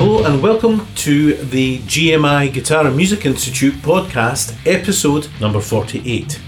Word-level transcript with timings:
Hello 0.00 0.24
and 0.24 0.42
welcome 0.42 0.86
to 0.94 1.34
the 1.34 1.80
GMI 1.80 2.54
Guitar 2.54 2.86
and 2.86 2.96
Music 2.96 3.26
Institute 3.26 3.74
podcast, 3.82 4.56
episode 4.66 5.28
number 5.42 5.60
48. 5.60 6.40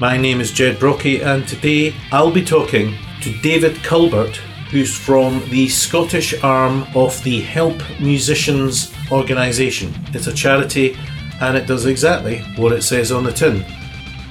My 0.00 0.16
name 0.16 0.40
is 0.40 0.50
Jed 0.50 0.80
Brocky, 0.80 1.22
and 1.22 1.46
today 1.46 1.94
I'll 2.10 2.32
be 2.32 2.44
talking 2.44 2.96
to 3.20 3.40
David 3.40 3.76
Culbert, 3.84 4.34
who's 4.72 4.92
from 4.92 5.48
the 5.50 5.68
Scottish 5.68 6.34
arm 6.42 6.84
of 6.96 7.22
the 7.22 7.40
Help 7.42 7.80
Musicians 8.00 8.92
organisation. 9.12 9.94
It's 10.08 10.26
a 10.26 10.34
charity 10.34 10.98
and 11.40 11.56
it 11.56 11.68
does 11.68 11.86
exactly 11.86 12.40
what 12.56 12.72
it 12.72 12.82
says 12.82 13.12
on 13.12 13.22
the 13.22 13.30
tin. 13.30 13.64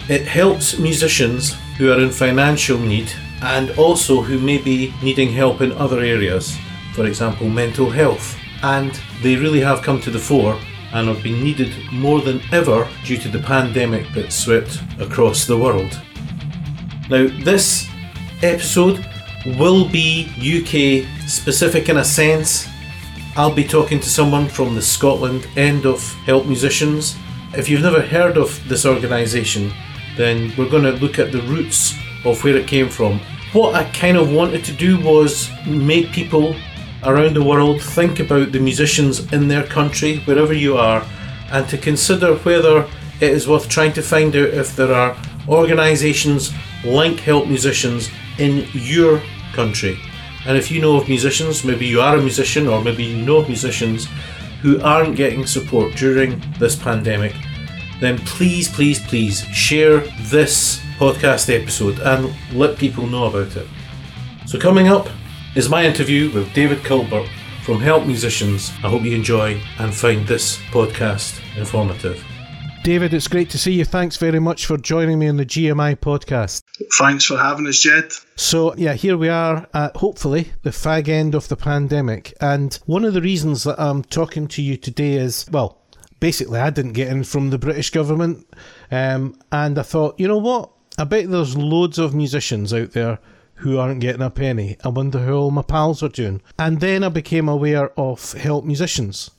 It 0.09 0.27
helps 0.27 0.77
musicians 0.77 1.55
who 1.77 1.89
are 1.89 2.02
in 2.02 2.09
financial 2.09 2.77
need 2.77 3.13
and 3.43 3.71
also 3.77 4.21
who 4.21 4.39
may 4.39 4.57
be 4.57 4.93
needing 5.02 5.31
help 5.31 5.61
in 5.61 5.71
other 5.71 6.02
areas, 6.02 6.57
for 6.93 7.05
example, 7.05 7.47
mental 7.47 7.89
health. 7.89 8.38
And 8.64 8.99
they 9.22 9.35
really 9.35 9.62
have 9.62 9.81
come 9.81 9.99
to 10.02 10.12
the 10.12 10.20
fore 10.20 10.59
and 10.94 11.08
have 11.08 11.23
been 11.23 11.44
needed 11.44 11.73
more 11.91 12.22
than 12.22 12.41
ever 12.52 12.88
due 13.04 13.18
to 13.18 13.30
the 13.30 13.40
pandemic 13.40 14.12
that 14.13 14.31
swept 14.31 14.81
across 14.99 15.45
the 15.45 15.58
world. 15.58 15.99
Now, 17.09 17.27
this 17.44 17.88
episode 18.41 19.05
will 19.58 19.88
be 19.90 20.27
UK 20.38 21.27
specific 21.27 21.90
in 21.90 21.98
a 21.98 22.05
sense. 22.05 22.68
I'll 23.35 23.54
be 23.54 23.63
talking 23.63 23.99
to 23.99 24.09
someone 24.09 24.48
from 24.48 24.76
the 24.76 24.82
Scotland 24.82 25.48
end 25.55 25.85
of 25.85 26.02
Help 26.26 26.46
Musicians. 26.46 27.16
If 27.54 27.70
you've 27.70 27.82
never 27.82 28.02
heard 28.02 28.38
of 28.38 28.62
this 28.68 28.85
organisation, 28.85 29.71
then 30.18 30.54
we're 30.57 30.70
going 30.70 30.84
to 30.84 30.91
look 30.91 31.20
at 31.20 31.32
the 31.32 31.41
roots 31.43 31.96
of 32.26 32.43
where 32.43 32.57
it 32.57 32.68
came 32.68 32.90
from. 32.90 33.20
What 33.54 33.76
I 33.76 33.85
kind 33.91 34.18
of 34.18 34.32
wanted 34.32 34.63
to 34.66 34.73
do 34.73 34.99
was 34.99 35.49
make 35.66 36.12
people 36.12 36.55
around 37.04 37.36
the 37.36 37.44
world 37.44 37.82
think 37.82 38.20
about 38.20 38.52
the 38.52 38.60
musicians 38.60 39.32
in 39.34 39.48
their 39.48 39.64
country, 39.64 40.20
wherever 40.20 40.54
you 40.54 40.78
are, 40.78 41.05
and 41.52 41.68
to 41.70 41.77
consider 41.77 42.35
whether 42.35 42.88
it 43.20 43.30
is 43.32 43.48
worth 43.48 43.70
trying 43.70 43.93
to 43.93 44.02
find 44.02 44.35
out 44.35 44.49
if 44.49 44.76
there 44.76 44.93
are 44.93 45.18
organisations 45.48 46.52
like 46.84 47.20
Help 47.20 47.48
Musicians 47.48 48.10
in 48.38 48.68
your 48.74 49.21
country. 49.54 49.98
And 50.46 50.58
if 50.58 50.71
you 50.71 50.82
know 50.82 50.98
of 50.98 51.08
musicians, 51.08 51.63
maybe 51.63 51.85
you 51.85 52.02
are 52.02 52.18
a 52.18 52.21
musician 52.21 52.68
or 52.68 52.82
maybe 52.82 53.04
you 53.04 53.24
know 53.24 53.38
of 53.38 53.48
musicians 53.48 54.08
who 54.62 54.82
aren't 54.82 55.15
getting 55.15 55.46
support 55.46 55.96
during 55.96 56.41
this 56.60 56.76
pandemic, 56.76 57.34
then 57.99 58.18
please, 58.20 58.68
please, 58.68 58.99
please 58.99 59.41
share 59.54 59.99
this 60.21 60.80
podcast 60.98 61.54
episode 61.54 61.99
and 61.99 62.34
let 62.54 62.77
people 62.77 63.05
know 63.05 63.26
about 63.26 63.55
it. 63.55 63.68
So, 64.47 64.59
coming 64.59 64.88
up 64.88 65.08
is 65.53 65.68
my 65.68 65.84
interview 65.84 66.31
with 66.31 66.53
David 66.53 66.78
Culbert 66.80 67.28
from 67.63 67.81
Help 67.81 68.06
Musicians. 68.06 68.69
I 68.84 68.90
hope 68.90 69.03
you 69.03 69.13
enjoy 69.13 69.62
and 69.80 69.94
find 69.94 70.25
this 70.25 70.58
podcast 70.72 71.41
informative. 71.58 72.24
David, 72.84 73.13
it's 73.13 73.28
great 73.28 73.50
to 73.50 73.58
see 73.58 73.74
you. 73.74 73.84
Thanks 73.84 74.16
very 74.16 74.40
much 74.40 74.66
for 74.66 74.78
joining 74.78 75.19
me 75.19 75.28
on 75.28 75.35
the 75.35 75.46
GMI 75.46 75.97
podcast. 75.97 76.63
Thanks 76.97 77.25
for 77.25 77.38
having 77.38 77.68
us, 77.68 77.80
Jed. 77.80 78.13
So, 78.38 78.74
yeah, 78.75 78.94
here 78.94 79.18
we 79.18 79.28
are 79.28 79.68
at 79.74 79.97
hopefully 79.97 80.53
the 80.63 80.69
fag 80.69 81.09
end 81.09 81.35
of 81.35 81.50
the 81.50 81.58
pandemic. 81.58 82.34
And 82.40 82.74
one 82.86 83.03
of 83.03 83.13
the 83.13 83.22
reasons 83.22 83.63
that 83.66 83.80
I'm 83.80 84.03
talking 84.03 84.47
to 84.47 84.62
you 84.62 84.78
today 84.78 85.16
is 85.16 85.46
well, 85.52 85.81
basically, 86.22 86.62
I 86.62 86.69
didn't 86.69 86.94
get 86.94 87.09
in 87.09 87.25
from 87.25 87.50
the 87.50 87.59
British 87.59 87.90
government. 87.90 88.47
Um, 88.90 89.38
and 89.52 89.78
I 89.78 89.84
thought, 89.84 90.18
you 90.18 90.30
know 90.30 90.38
what? 90.38 90.72
I 90.97 91.03
bet 91.03 91.30
there's 91.30 91.58
loads 91.58 92.00
of 92.00 92.16
musicians 92.16 92.74
out 92.74 92.91
there 92.94 93.19
who 93.62 93.78
aren't 93.78 94.01
getting 94.01 94.22
a 94.22 94.29
penny. 94.29 94.78
I 94.84 94.90
wonder 94.90 95.19
who 95.19 95.34
all 95.34 95.51
my 95.51 95.62
pals 95.62 96.03
are 96.03 96.09
doing. 96.09 96.41
And 96.57 96.79
then 96.79 97.03
I 97.03 97.09
became 97.09 97.47
aware 97.47 97.97
of 98.00 98.34
Help 98.34 98.66
Musicians. 98.66 99.31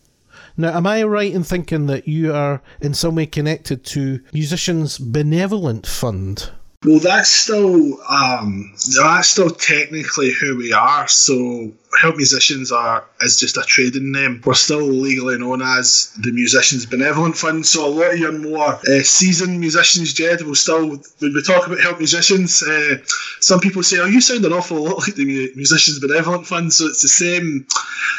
Now, 0.57 0.77
am 0.77 0.87
I 0.87 1.03
right 1.03 1.33
in 1.33 1.45
thinking 1.45 1.87
that 1.87 2.07
you 2.07 2.33
are 2.35 2.63
in 2.81 2.95
some 2.95 3.15
way 3.15 3.27
connected 3.27 3.85
to 3.87 4.21
Musicians 4.33 4.99
Benevolent 4.99 5.87
Fund? 5.87 6.51
Well, 6.85 6.99
that's 6.99 7.31
still 7.31 8.01
um, 8.09 8.73
that's 8.75 9.29
still 9.29 9.51
technically 9.51 10.33
who 10.33 10.57
we 10.57 10.73
are. 10.73 11.07
So 11.09 11.73
Help 12.01 12.17
Musicians 12.17 12.73
are 12.73 13.05
is 13.21 13.39
just 13.39 13.57
a 13.57 13.63
trading 13.63 14.13
name. 14.13 14.43
We're 14.45 14.55
still 14.55 14.83
legally 14.83 15.39
known 15.39 15.63
as 15.63 16.13
the 16.19 16.33
Musicians 16.33 16.87
Benevolent 16.87 17.37
Fund. 17.37 17.67
So 17.67 17.87
a 17.87 17.89
lot 17.89 18.15
of 18.15 18.19
your 18.19 18.33
more 18.33 18.75
uh, 18.75 19.03
seasoned 19.03 19.61
musicians, 19.61 20.13
Jed, 20.13 20.43
will 20.43 20.55
still 20.55 20.89
when 20.89 21.35
we 21.35 21.43
talk 21.43 21.67
about 21.67 21.81
Help 21.81 21.99
Musicians, 21.99 22.63
uh, 22.63 22.99
some 23.41 23.61
people 23.61 23.83
say, 23.83 23.99
"Oh, 23.99 24.07
you 24.07 24.21
sound 24.21 24.45
an 24.45 24.53
awful 24.53 24.83
lot 24.83 24.99
like 24.99 25.15
the 25.15 25.53
Musicians 25.55 26.01
Benevolent 26.01 26.47
Fund." 26.47 26.73
So 26.73 26.87
it's 26.87 27.03
the 27.03 27.09
same, 27.09 27.67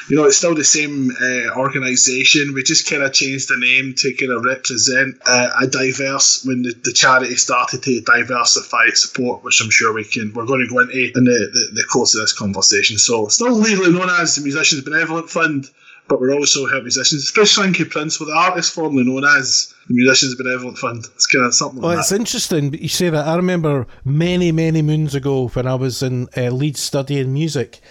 you 0.09 0.17
know, 0.17 0.25
it's 0.25 0.37
still 0.37 0.55
the 0.55 0.63
same 0.63 1.11
uh, 1.11 1.57
organisation. 1.57 2.53
We 2.53 2.63
just 2.63 2.89
kind 2.89 3.03
of 3.03 3.11
changed 3.11 3.49
the 3.49 3.57
name 3.57 3.95
to 3.97 4.13
kind 4.13 4.31
of 4.31 4.43
represent 4.43 5.17
a 5.27 5.67
diverse 5.67 6.45
when 6.45 6.61
the, 6.61 6.73
the 6.83 6.93
charity 6.93 7.35
started 7.35 7.83
to 7.83 8.01
diversify 8.01 8.85
its 8.87 9.01
support, 9.01 9.43
which 9.43 9.61
I'm 9.61 9.71
sure 9.71 9.93
we 9.93 10.03
can. 10.03 10.31
We're 10.33 10.45
going 10.45 10.61
to 10.61 10.73
go 10.73 10.79
into 10.79 10.93
in 10.93 11.23
the, 11.25 11.49
the, 11.53 11.81
the 11.81 11.83
course 11.91 12.15
of 12.15 12.21
this 12.21 12.33
conversation. 12.33 12.97
So 12.97 13.27
still 13.27 13.62
legally 13.63 13.91
known 13.91 14.09
as 14.09 14.35
the 14.35 14.43
Musicians 14.43 14.83
Benevolent 14.83 15.29
Fund, 15.29 15.69
but 16.07 16.19
we're 16.19 16.33
also 16.33 16.67
help 16.67 16.83
musicians, 16.83 17.23
especially 17.23 17.63
Swanky 17.63 17.85
Prince, 17.85 18.19
with 18.19 18.29
the 18.29 18.35
artist 18.35 18.73
formerly 18.73 19.03
known 19.03 19.23
as 19.23 19.73
the 19.87 19.93
Musicians 19.93 20.35
Benevolent 20.35 20.77
Fund. 20.77 21.05
It's 21.15 21.25
kind 21.25 21.45
of 21.45 21.53
something. 21.53 21.81
Well, 21.81 21.91
like 21.91 21.99
it's 21.99 22.09
that. 22.09 22.19
interesting 22.19 22.73
you 22.73 22.89
say 22.89 23.09
that. 23.09 23.25
I 23.25 23.35
remember 23.35 23.87
many, 24.03 24.51
many 24.51 24.81
moons 24.81 25.15
ago 25.15 25.47
when 25.49 25.65
I 25.65 25.75
was 25.75 26.03
in 26.03 26.27
uh, 26.35 26.49
Leeds 26.49 26.81
studying 26.81 27.33
music 27.33 27.81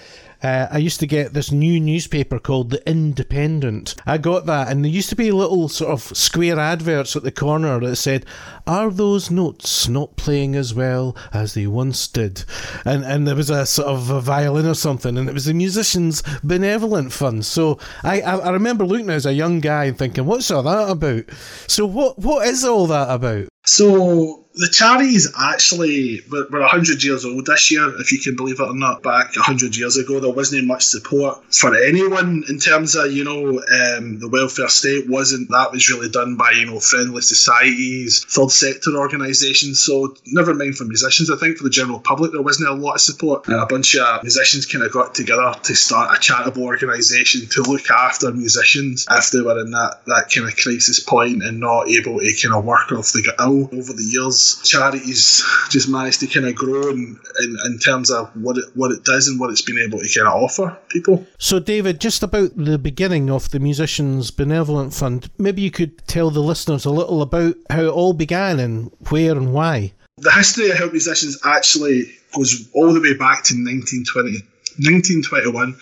uh, 0.43 0.69
I 0.71 0.79
used 0.79 1.01
to 1.01 1.07
get 1.07 1.33
this 1.33 1.53
new 1.53 1.79
newspaper 1.79 2.39
called 2.39 2.71
The 2.71 2.89
Independent. 2.89 3.95
I 4.07 4.19
got 4.19 4.47
that, 4.47 4.69
and 4.69 4.85
there 4.85 4.91
used 4.91 5.09
to 5.11 5.17
be 5.17 5.31
little 5.31 5.69
sort 5.69 5.93
of 5.93 6.17
square 6.17 6.59
adverts 6.59 7.15
at 7.17 7.23
the 7.23 7.31
corner 7.31 7.79
that 7.81 7.97
said, 7.97 8.27
Are 8.67 8.91
those 8.91 9.31
notes 9.31 9.89
not 9.89 10.17
playing 10.17 10.57
as 10.57 10.75
well 10.75 11.17
as 11.33 11.55
they 11.55 11.67
once 11.67 12.09
did? 12.09 12.45
And 12.85 13.05
and 13.05 13.27
there 13.27 13.37
was 13.37 13.51
a 13.51 13.67
sort 13.67 13.89
of 13.89 14.11
a 14.11 14.21
violin 14.21 14.67
or 14.67 14.75
something, 14.75 15.17
and 15.17 15.29
it 15.29 15.35
was 15.35 15.45
the 15.45 15.55
Musicians 15.55 16.23
Benevolent 16.43 17.13
Fund. 17.13 17.45
So 17.47 17.79
I, 18.03 18.21
I, 18.21 18.37
I 18.39 18.51
remember 18.51 18.85
looking 18.85 19.11
as 19.11 19.27
a 19.27 19.33
young 19.33 19.61
guy 19.61 19.85
and 19.85 19.99
thinking, 19.99 20.25
What's 20.25 20.51
all 20.51 20.63
that 20.65 20.91
about? 20.91 21.25
So, 21.69 21.87
what 21.87 22.19
what 22.19 22.47
is 22.47 22.65
all 22.65 22.87
that 22.89 23.11
about? 23.11 23.49
So 23.65 24.42
the 24.55 24.69
charity 24.69 25.15
is 25.15 25.33
actually 25.39 26.21
we're, 26.31 26.47
we're 26.51 26.61
100 26.61 27.03
years 27.03 27.25
old 27.25 27.47
this 27.47 27.71
year 27.71 27.89
if 28.01 28.13
you 28.13 28.19
can 28.19 28.37
believe 28.37 28.61
it 28.61 28.69
or 28.69 28.77
not 28.77 29.03
back 29.03 29.35
100 29.35 29.77
years 29.77 29.97
ago. 29.97 30.21
There 30.21 30.33
wasn't 30.33 30.67
much 30.67 30.85
support 30.85 31.43
for 31.55 31.75
anyone 31.75 32.45
in 32.49 32.59
terms 32.59 32.95
of 32.95 33.13
you 33.13 33.25
know 33.25 33.61
um, 33.61 34.19
the 34.19 34.29
welfare 34.31 34.69
state 34.69 35.09
wasn't 35.09 35.49
that 35.51 35.73
was 35.73 35.91
really 35.91 36.11
done 36.11 36.37
by 36.37 36.51
you 36.51 36.67
know 36.67 36.81
friendly 36.81 37.23
societies 37.23 38.25
third 38.29 38.51
sector 38.51 38.97
organisations. 38.97 39.81
So 39.81 40.15
never 40.27 40.55
mind 40.55 40.77
for 40.77 40.85
musicians 40.85 41.31
I 41.31 41.37
think 41.37 41.57
for 41.57 41.65
the 41.65 41.71
general 41.71 42.01
public 42.01 42.33
there 42.33 42.43
wasn't 42.43 42.69
a 42.69 42.75
lot 42.75 42.95
of 42.95 43.01
support. 43.01 43.49
A 43.49 43.67
bunch 43.67 43.97
of 43.97 44.23
musicians 44.23 44.67
kind 44.67 44.85
of 44.85 44.93
got 44.93 45.15
together 45.15 45.55
to 45.63 45.75
start 45.75 46.17
a 46.17 46.21
charitable 46.21 46.65
organisation 46.65 47.49
to 47.49 47.63
look 47.63 47.91
after 47.91 48.31
musicians 48.33 49.07
if 49.11 49.31
they 49.31 49.41
were 49.41 49.61
in 49.61 49.71
that, 49.71 50.01
that 50.07 50.31
kind 50.35 50.47
of 50.47 50.57
crisis 50.57 51.01
point 51.01 51.43
and 51.43 51.61
not 51.61 51.89
able 51.89 52.19
to 52.19 52.37
kind 52.41 52.55
of 52.55 52.65
work 52.65 52.93
off 52.93 53.13
the 53.13 53.35
ill 53.39 53.71
over 53.73 53.93
the 53.93 54.03
years 54.03 54.42
charities 54.65 55.45
just 55.71 55.89
managed 55.89 56.21
to 56.21 56.27
kind 56.27 56.47
of 56.47 56.55
grow 56.55 56.91
in, 56.91 57.19
in, 57.41 57.57
in, 57.67 57.79
terms 57.79 58.11
of 58.11 58.31
what 58.37 58.57
it 58.59 58.65
what 58.75 58.91
it 58.91 59.05
does 59.05 59.29
and 59.29 59.39
what 59.39 59.51
it's 59.51 59.63
been 59.63 59.79
able 59.79 59.99
to 59.99 60.09
kind 60.09 60.29
of 60.29 60.43
offer 60.43 60.79
people. 60.89 61.27
So, 61.39 61.59
David, 61.59 62.01
just 62.01 62.23
about 62.23 62.57
the 62.57 62.79
beginning 62.79 63.31
of 63.31 63.51
the 63.51 63.61
Musicians 63.61 64.31
Benevolent 64.31 64.95
Fund, 64.95 65.31
maybe 65.39 65.63
you 65.63 65.71
could 65.71 66.07
tell 66.07 66.31
the 66.31 66.41
listeners 66.41 66.85
a 66.85 66.91
little 66.91 67.23
about 67.23 67.57
how 67.71 67.83
it 67.83 67.89
all 67.89 68.13
began 68.13 68.61
and 68.61 68.91
where 69.09 69.33
and 69.33 69.53
why. 69.53 69.93
The 70.19 70.33
history 70.33 70.71
of 70.71 70.79
Help 70.79 70.93
Musicians 70.93 71.39
actually 71.45 72.05
goes 72.35 72.69
all 72.75 72.93
the 72.93 73.01
way 73.01 73.15
back 73.15 73.45
to 73.45 73.55
1920, 73.55 74.33
1921. 74.79 75.77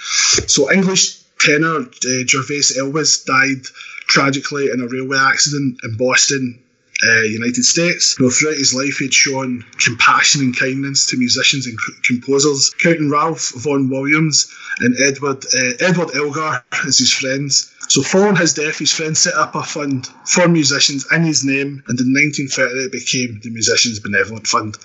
So, 0.48 0.70
English 0.72 1.20
tenor 1.38 1.76
uh, 1.76 2.24
Gervase 2.26 2.76
Elwes 2.78 3.24
died 3.24 3.64
tragically 4.06 4.70
in 4.70 4.80
a 4.80 4.86
railway 4.86 5.18
accident 5.18 5.78
in 5.84 5.96
Boston 5.96 6.62
uh, 7.06 7.22
United 7.22 7.64
States. 7.64 8.16
You 8.18 8.26
know, 8.26 8.30
throughout 8.30 8.56
his 8.56 8.74
life, 8.74 8.98
he'd 8.98 9.14
shown 9.14 9.64
compassion 9.78 10.42
and 10.42 10.58
kindness 10.58 11.06
to 11.06 11.16
musicians 11.16 11.66
and 11.66 11.78
composers, 12.04 12.70
counting 12.82 13.10
Ralph 13.10 13.52
Vaughan 13.56 13.88
Williams 13.88 14.52
and 14.80 14.94
Edward 15.00 15.44
uh, 15.46 15.72
Edward 15.80 16.14
Elgar 16.14 16.62
as 16.86 16.98
his 16.98 17.12
friends. 17.12 17.74
So, 17.88 18.02
following 18.02 18.36
his 18.36 18.54
death, 18.54 18.78
his 18.78 18.92
friends 18.92 19.18
set 19.20 19.34
up 19.34 19.54
a 19.54 19.62
fund 19.62 20.06
for 20.24 20.46
musicians 20.46 21.06
in 21.10 21.24
his 21.24 21.44
name, 21.44 21.82
and 21.88 21.98
in 21.98 22.12
1930 22.12 22.84
it 22.84 22.92
became 22.92 23.40
the 23.42 23.50
Musicians 23.50 23.98
Benevolent 23.98 24.46
Fund. 24.46 24.76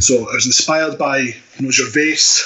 So, 0.00 0.14
it 0.30 0.34
was 0.34 0.46
inspired 0.46 0.98
by 0.98 1.18
you 1.18 1.34
know, 1.60 1.70
Gervase 1.70 2.44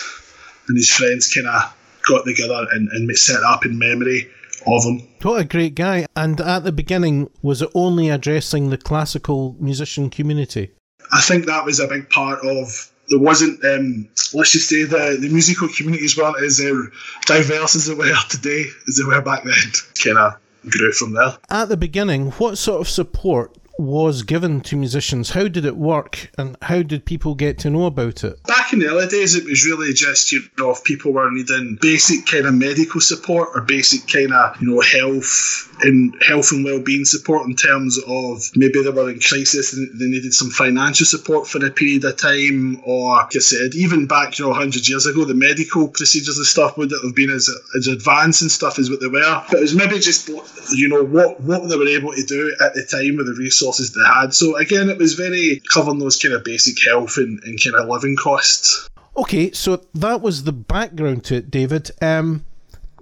and 0.69 0.77
his 0.77 0.91
friends 0.91 1.33
kind 1.33 1.47
of 1.47 1.75
got 2.09 2.25
together 2.25 2.67
and, 2.73 2.89
and 2.89 3.11
set 3.19 3.43
up 3.43 3.67
in 3.67 3.79
memory 3.79 4.31
of 4.67 4.85
him. 4.85 5.03
What 5.23 5.41
a 5.41 5.45
great 5.45 5.75
guy. 5.75 6.07
And 6.17 6.41
at 6.41 6.65
the 6.65 6.73
beginning, 6.73 7.31
was 7.43 7.62
it 7.62 7.71
only 7.75 8.09
addressing 8.09 8.71
the 8.71 8.79
classical 8.79 9.57
musician 9.59 10.11
community? 10.11 10.71
I 11.12 11.21
think 11.21 11.47
that 11.47 11.65
was 11.65 11.81
a 11.81 11.89
big 11.89 12.09
part 12.09 12.45
of 12.45 12.91
there 13.11 13.19
wasn't, 13.19 13.62
um, 13.65 14.09
let's 14.33 14.53
just 14.53 14.69
say, 14.69 14.85
the, 14.85 15.19
the 15.21 15.29
musical 15.29 15.69
communities 15.69 16.17
weren't 16.17 16.41
as 16.43 16.61
uh, 16.61 16.83
diverse 17.27 17.75
as 17.75 17.87
they 17.87 17.95
were 17.95 18.15
today, 18.29 18.65
as 18.89 18.97
they 18.97 19.05
were 19.05 19.21
back 19.21 19.43
then. 19.43 19.55
kind 20.03 20.19
of 20.19 20.35
grew 20.71 20.93
from 20.93 21.15
there. 21.15 21.37
At 21.51 21.69
the 21.69 21.77
beginning, 21.77 22.31
what 22.33 22.57
sort 22.57 22.81
of 22.81 22.89
support 22.89 23.57
was 23.79 24.23
given 24.23 24.61
to 24.63 24.77
musicians? 24.77 25.31
How 25.31 25.49
did 25.49 25.65
it 25.65 25.77
work 25.77 26.31
and 26.39 26.57
how 26.63 26.83
did 26.83 27.05
people 27.05 27.35
get 27.35 27.59
to 27.61 27.71
know 27.71 27.87
about 27.87 28.25
it? 28.25 28.43
Back 28.45 28.73
in 28.73 28.79
the 28.79 28.89
early 28.89 29.07
days, 29.07 29.35
it 29.35 29.45
was 29.45 29.65
really 29.65 29.93
just, 29.93 30.33
you 30.33 30.43
know, 30.59 30.71
if 30.71 30.85
people 30.85 31.13
were 31.13 31.31
needing 31.31 31.79
basic 31.81 32.27
kind 32.27 32.47
of 32.47 32.55
medical 32.55 33.01
support 33.01 33.51
or 33.55 33.63
basic 33.63 34.07
kind 34.07 34.33
of, 34.33 34.61
you 34.61 34.71
know, 34.71 34.81
health 34.81 35.71
and 35.83 36.15
health 36.23 36.53
and 36.53 36.65
well-being 36.65 37.05
support 37.05 37.47
in 37.47 37.57
terms 37.57 37.99
of 38.07 38.51
maybe 38.55 38.83
they 38.83 38.91
were 38.91 39.11
in 39.11 39.21
crisis 39.21 39.73
and 39.73 39.99
they 39.99 40.07
needed 40.07 40.33
some 40.33 40.51
financial 40.51 41.07
support 41.07 41.47
for 41.47 41.65
a 41.65 41.71
period 41.71 42.05
of 42.05 42.17
time 42.17 42.81
or 42.85 43.17
like 43.17 43.35
I 43.35 43.39
said 43.39 43.75
even 43.75 44.07
back 44.07 44.39
you 44.39 44.45
know 44.45 44.51
100 44.51 44.89
years 44.89 45.07
ago 45.07 45.25
the 45.25 45.35
medical 45.35 45.89
procedures 45.89 46.37
and 46.37 46.47
stuff 46.47 46.77
wouldn't 46.77 47.03
have 47.03 47.15
been 47.15 47.31
as, 47.31 47.49
as 47.77 47.87
advanced 47.87 48.43
and 48.43 48.51
stuff 48.51 48.79
as 48.79 48.91
what 48.91 49.01
they 49.01 49.07
were 49.07 49.45
but 49.49 49.59
it 49.59 49.61
was 49.61 49.75
maybe 49.75 49.99
just 49.99 50.29
you 50.73 50.89
know 50.89 51.03
what 51.03 51.41
what 51.41 51.69
they 51.69 51.77
were 51.77 51.89
able 51.89 52.13
to 52.13 52.25
do 52.25 52.55
at 52.61 52.75
the 52.75 52.85
time 52.85 53.17
with 53.17 53.27
the 53.27 53.35
resources 53.61 53.93
they 53.93 54.05
had. 54.05 54.35
So 54.35 54.57
again 54.57 54.89
it 54.89 54.99
was 54.99 55.15
very 55.15 55.62
covering 55.73 55.99
those 55.99 56.17
kind 56.17 56.35
of 56.35 56.45
basic 56.45 56.77
health 56.87 57.17
and, 57.17 57.43
and 57.45 57.59
kind 57.62 57.77
of 57.77 57.89
living 57.89 58.17
costs. 58.17 58.89
Okay, 59.17 59.51
so 59.53 59.85
that 59.95 60.23
was 60.23 60.45
the 60.45 60.53
background 60.53 61.25
to 61.25 61.37
it, 61.37 61.51
David. 61.51 61.91
Um, 62.01 62.45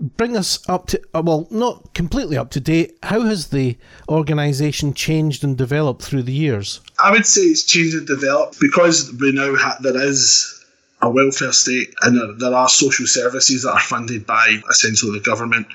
bring 0.01 0.37
us 0.37 0.59
up 0.69 0.87
to 0.87 1.01
uh, 1.15 1.23
well 1.25 1.47
not 1.51 1.95
completely 1.95 2.37
up 2.37 2.51
to 2.51 2.61
date. 2.61 2.99
How 3.03 3.23
has 3.23 3.49
the 3.49 3.77
organization 4.09 4.95
changed 4.95 5.45
and 5.45 5.57
developed 5.57 6.03
through 6.03 6.23
the 6.23 6.33
years? 6.33 6.81
I 7.03 7.11
would 7.11 7.27
say 7.27 7.43
it's 7.43 7.65
changed 7.65 7.95
and 7.97 8.07
developed 8.07 8.59
because 8.61 9.13
we 9.21 9.33
now 9.33 9.55
ha- 9.57 9.79
there 9.81 10.01
is 10.01 10.55
a 11.01 11.11
welfare 11.11 11.53
state 11.53 11.95
and 12.03 12.19
there, 12.19 12.51
there, 12.51 12.59
are 12.59 12.69
social 12.69 13.07
services 13.07 13.63
that 13.63 13.71
are 13.71 13.81
funded 13.81 14.27
by 14.27 14.61
essentially 14.69 15.17
the 15.17 15.25
government. 15.25 15.67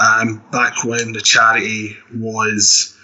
Um, 0.00 0.42
back 0.50 0.82
when 0.84 1.12
the 1.12 1.20
charity 1.20 1.96
was 2.12 2.94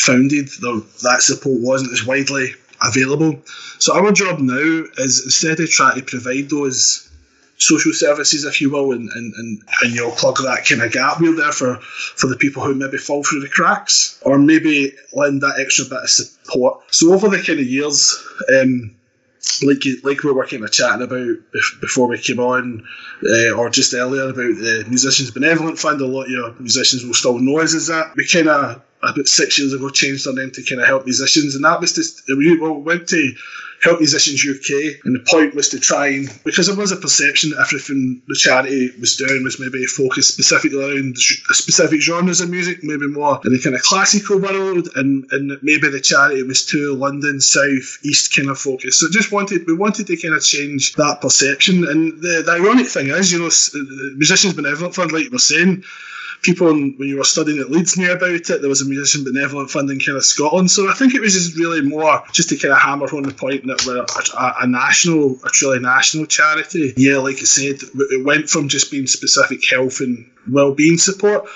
founded 0.00 0.48
though 0.60 0.80
that 1.02 1.22
support 1.22 1.60
wasn't 1.60 1.92
as 1.92 2.06
widely 2.06 2.54
available 2.82 3.40
so 3.78 3.94
our 3.94 4.12
job 4.12 4.40
now 4.40 4.84
is 4.98 5.24
instead 5.24 5.60
of 5.60 5.68
trying 5.68 5.96
to 5.96 6.02
provide 6.02 6.48
those 6.48 7.10
social 7.60 7.92
services, 7.92 8.44
if 8.44 8.60
you 8.60 8.70
will, 8.70 8.92
and, 8.92 9.08
and, 9.10 9.34
and, 9.34 9.62
and 9.82 9.94
you'll 9.94 10.10
plug 10.10 10.38
that 10.38 10.66
kind 10.66 10.82
of 10.82 10.90
gap 10.92 11.20
wheel 11.20 11.36
there 11.36 11.52
for, 11.52 11.76
for 11.76 12.26
the 12.26 12.36
people 12.36 12.62
who 12.62 12.74
maybe 12.74 12.96
fall 12.96 13.22
through 13.22 13.40
the 13.40 13.48
cracks 13.48 14.18
or 14.22 14.38
maybe 14.38 14.92
lend 15.12 15.42
that 15.42 15.60
extra 15.60 15.84
bit 15.84 16.02
of 16.02 16.08
support. 16.08 16.82
So 16.92 17.12
over 17.12 17.28
the 17.28 17.42
kind 17.42 17.60
of 17.60 17.66
years, 17.66 18.18
um, 18.52 18.96
like 19.62 19.82
like 20.02 20.22
we 20.22 20.32
were 20.32 20.46
kind 20.46 20.64
of 20.64 20.72
chatting 20.72 21.02
about 21.02 21.36
before 21.80 22.08
we 22.08 22.18
came 22.18 22.40
on, 22.40 22.86
uh, 23.24 23.52
or 23.52 23.70
just 23.70 23.94
earlier 23.94 24.24
about 24.24 24.36
the 24.36 24.84
Musicians 24.88 25.30
Benevolent 25.30 25.78
Fund. 25.78 26.00
A 26.02 26.06
lot 26.06 26.24
of 26.24 26.30
your 26.30 26.52
musicians 26.58 27.04
will 27.04 27.14
still 27.14 27.38
know 27.38 27.60
us 27.60 27.74
as 27.74 27.86
that. 27.86 28.14
We 28.16 28.28
kind 28.28 28.48
of 28.48 28.82
about 29.02 29.28
six 29.28 29.58
years 29.58 29.72
ago 29.72 29.88
changed 29.90 30.26
our 30.26 30.34
name 30.34 30.50
to 30.52 30.62
kind 30.62 30.80
of 30.80 30.86
help 30.86 31.04
musicians, 31.04 31.54
and 31.54 31.64
that 31.64 31.80
was 31.80 31.92
just 31.92 32.22
we 32.28 32.58
went 32.58 33.08
to 33.08 33.34
Help 33.82 33.98
Musicians 33.98 34.44
UK, 34.44 35.00
and 35.04 35.14
the 35.14 35.24
point 35.26 35.54
was 35.54 35.70
to 35.70 35.80
try 35.80 36.08
and 36.08 36.28
because 36.44 36.66
there 36.66 36.76
was 36.76 36.92
a 36.92 36.96
perception 36.96 37.50
that 37.50 37.60
everything 37.60 38.20
the 38.28 38.36
charity 38.38 38.90
was 39.00 39.16
doing 39.16 39.42
was 39.42 39.58
maybe 39.58 39.86
focused 39.86 40.34
specifically 40.34 40.78
around 40.78 41.16
specific 41.16 42.02
genres 42.02 42.42
of 42.42 42.50
music, 42.50 42.80
maybe 42.82 43.06
more 43.06 43.40
in 43.42 43.54
the 43.54 43.58
kind 43.58 43.74
of 43.74 43.80
classical 43.80 44.38
world, 44.38 44.88
and 44.96 45.24
and 45.30 45.58
maybe 45.62 45.88
the 45.88 46.00
charity 46.00 46.42
was 46.42 46.66
too 46.66 46.94
London 46.94 47.40
South 47.40 47.98
East 48.04 48.36
kind 48.36 48.50
of 48.50 48.58
focus. 48.58 49.00
So 49.00 49.06
just 49.10 49.32
wanted 49.32 49.66
we 49.66 49.74
wanted 49.74 50.08
to 50.08 50.16
kind 50.18 50.34
of 50.34 50.42
change 50.42 50.92
that 50.94 51.22
perception, 51.22 51.86
and 51.88 52.20
the, 52.20 52.42
the 52.44 52.52
ironic 52.52 52.86
thing 52.86 53.08
is, 53.08 53.32
you 53.32 53.38
know, 53.38 53.46
uh, 53.46 54.14
Musicians 54.16 54.52
Benevolent 54.52 54.94
Fund, 54.94 55.12
like 55.12 55.24
you 55.24 55.30
were 55.30 55.38
saying 55.38 55.84
people 56.42 56.68
when 56.68 56.94
you 56.98 57.18
were 57.18 57.24
studying 57.24 57.58
at 57.58 57.70
Leeds 57.70 57.96
knew 57.96 58.10
about 58.12 58.30
it. 58.30 58.46
There 58.46 58.68
was 58.68 58.82
a 58.82 58.88
musician 58.88 59.24
benevolent 59.24 59.70
fund 59.70 59.90
in 59.90 59.98
kind 59.98 60.16
of 60.16 60.24
Scotland. 60.24 60.70
So 60.70 60.90
I 60.90 60.94
think 60.94 61.14
it 61.14 61.20
was 61.20 61.34
just 61.34 61.56
really 61.56 61.82
more 61.82 62.22
just 62.32 62.48
to 62.50 62.56
kind 62.56 62.72
of 62.72 62.78
hammer 62.78 63.08
home 63.08 63.22
the 63.24 63.34
point 63.34 63.66
that 63.66 63.84
we're 63.86 64.04
a, 64.04 64.64
a, 64.64 64.66
national, 64.66 65.38
a 65.44 65.50
truly 65.50 65.80
national 65.80 66.26
charity. 66.26 66.94
Yeah, 66.96 67.18
like 67.18 67.36
I 67.36 67.44
said, 67.44 67.80
it 67.94 68.24
went 68.24 68.48
from 68.48 68.68
just 68.68 68.90
being 68.90 69.06
specific 69.06 69.68
health 69.68 70.00
and 70.00 70.30
well-being 70.50 70.98
support 70.98 71.48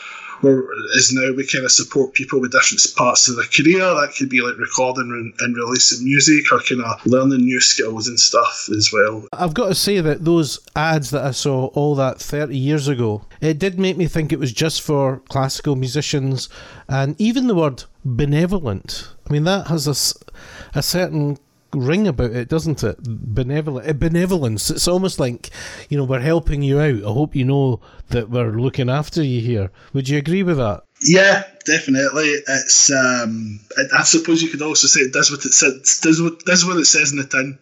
is 0.95 1.13
now 1.13 1.33
we 1.33 1.47
kind 1.47 1.65
of 1.65 1.73
support 1.73 2.15
people 2.15 2.41
with 2.41 2.53
different 2.53 2.83
parts 2.97 3.29
of 3.29 3.37
their 3.37 3.47
career. 3.47 3.81
That 3.81 4.15
could 4.17 4.29
be 4.29 4.41
like 4.41 4.59
recording 4.59 5.11
and, 5.11 5.35
and 5.41 5.57
releasing 5.57 6.05
music 6.05 6.53
or 6.53 6.61
kind 6.61 6.83
of 6.83 7.05
learning 7.07 7.45
new 7.45 7.61
skills 7.61 8.09
and 8.09 8.19
stuff 8.19 8.69
as 8.77 8.91
well. 8.93 9.27
I've 9.33 9.55
got 9.55 9.69
to 9.69 9.75
say 9.75 10.01
that 10.01 10.25
those 10.25 10.59
ads 10.77 11.11
that 11.11 11.25
I 11.25 11.31
saw 11.33 11.67
all 11.69 11.95
that 11.97 12.21
30 12.21 12.57
years 12.57 12.89
ago, 12.89 13.25
it 13.41 13.59
did 13.59 13.79
make 13.79 13.97
me 13.97 14.07
think 14.07 14.33
it 14.33 14.39
was 14.39 14.53
just 14.53 14.83
for 14.83 15.19
classical 15.29 15.77
musicians 15.77 16.49
and 16.89 17.19
even 17.21 17.47
the 17.47 17.55
word 17.55 17.85
benevolent. 18.05 19.09
I 19.29 19.33
mean, 19.33 19.45
that 19.45 19.69
has 19.69 19.87
a, 19.87 20.79
a 20.79 20.83
certain 20.83 21.39
ring 21.75 22.07
about 22.09 22.33
it, 22.33 22.49
doesn't 22.49 22.83
it? 22.83 22.99
Eh, 22.99 23.93
benevolence. 23.93 24.71
It's 24.71 24.89
almost 24.89 25.19
like 25.19 25.51
you 25.89 25.97
know 25.97 26.05
we're 26.05 26.21
helping 26.21 26.63
you 26.63 26.81
out. 26.81 27.05
I 27.05 27.13
hope 27.13 27.35
you 27.35 27.45
know 27.45 27.81
that 28.11 28.31
we're 28.31 28.53
looking 28.53 28.91
after 28.91 29.23
you 29.23 29.41
here. 29.41 29.71
Would 29.93 30.09
you 30.09 30.19
agree 30.19 30.43
with 30.43 30.59
that? 30.59 30.85
Yeah, 31.03 31.45
definitely. 31.67 32.35
It's. 32.47 32.91
Um, 32.91 33.61
I 33.97 34.03
suppose 34.05 34.43
you 34.43 34.49
could 34.49 34.63
also 34.63 34.87
say 34.87 35.01
it 35.01 35.13
does 35.13 35.31
what 35.31 35.45
it 35.45 35.53
says. 35.53 36.01
Does 36.03 36.21
what 36.21 36.45
does 36.45 36.65
what 36.65 36.77
it 36.77 36.87
says 36.87 37.13
in 37.13 37.19
the 37.19 37.25
tin. 37.25 37.59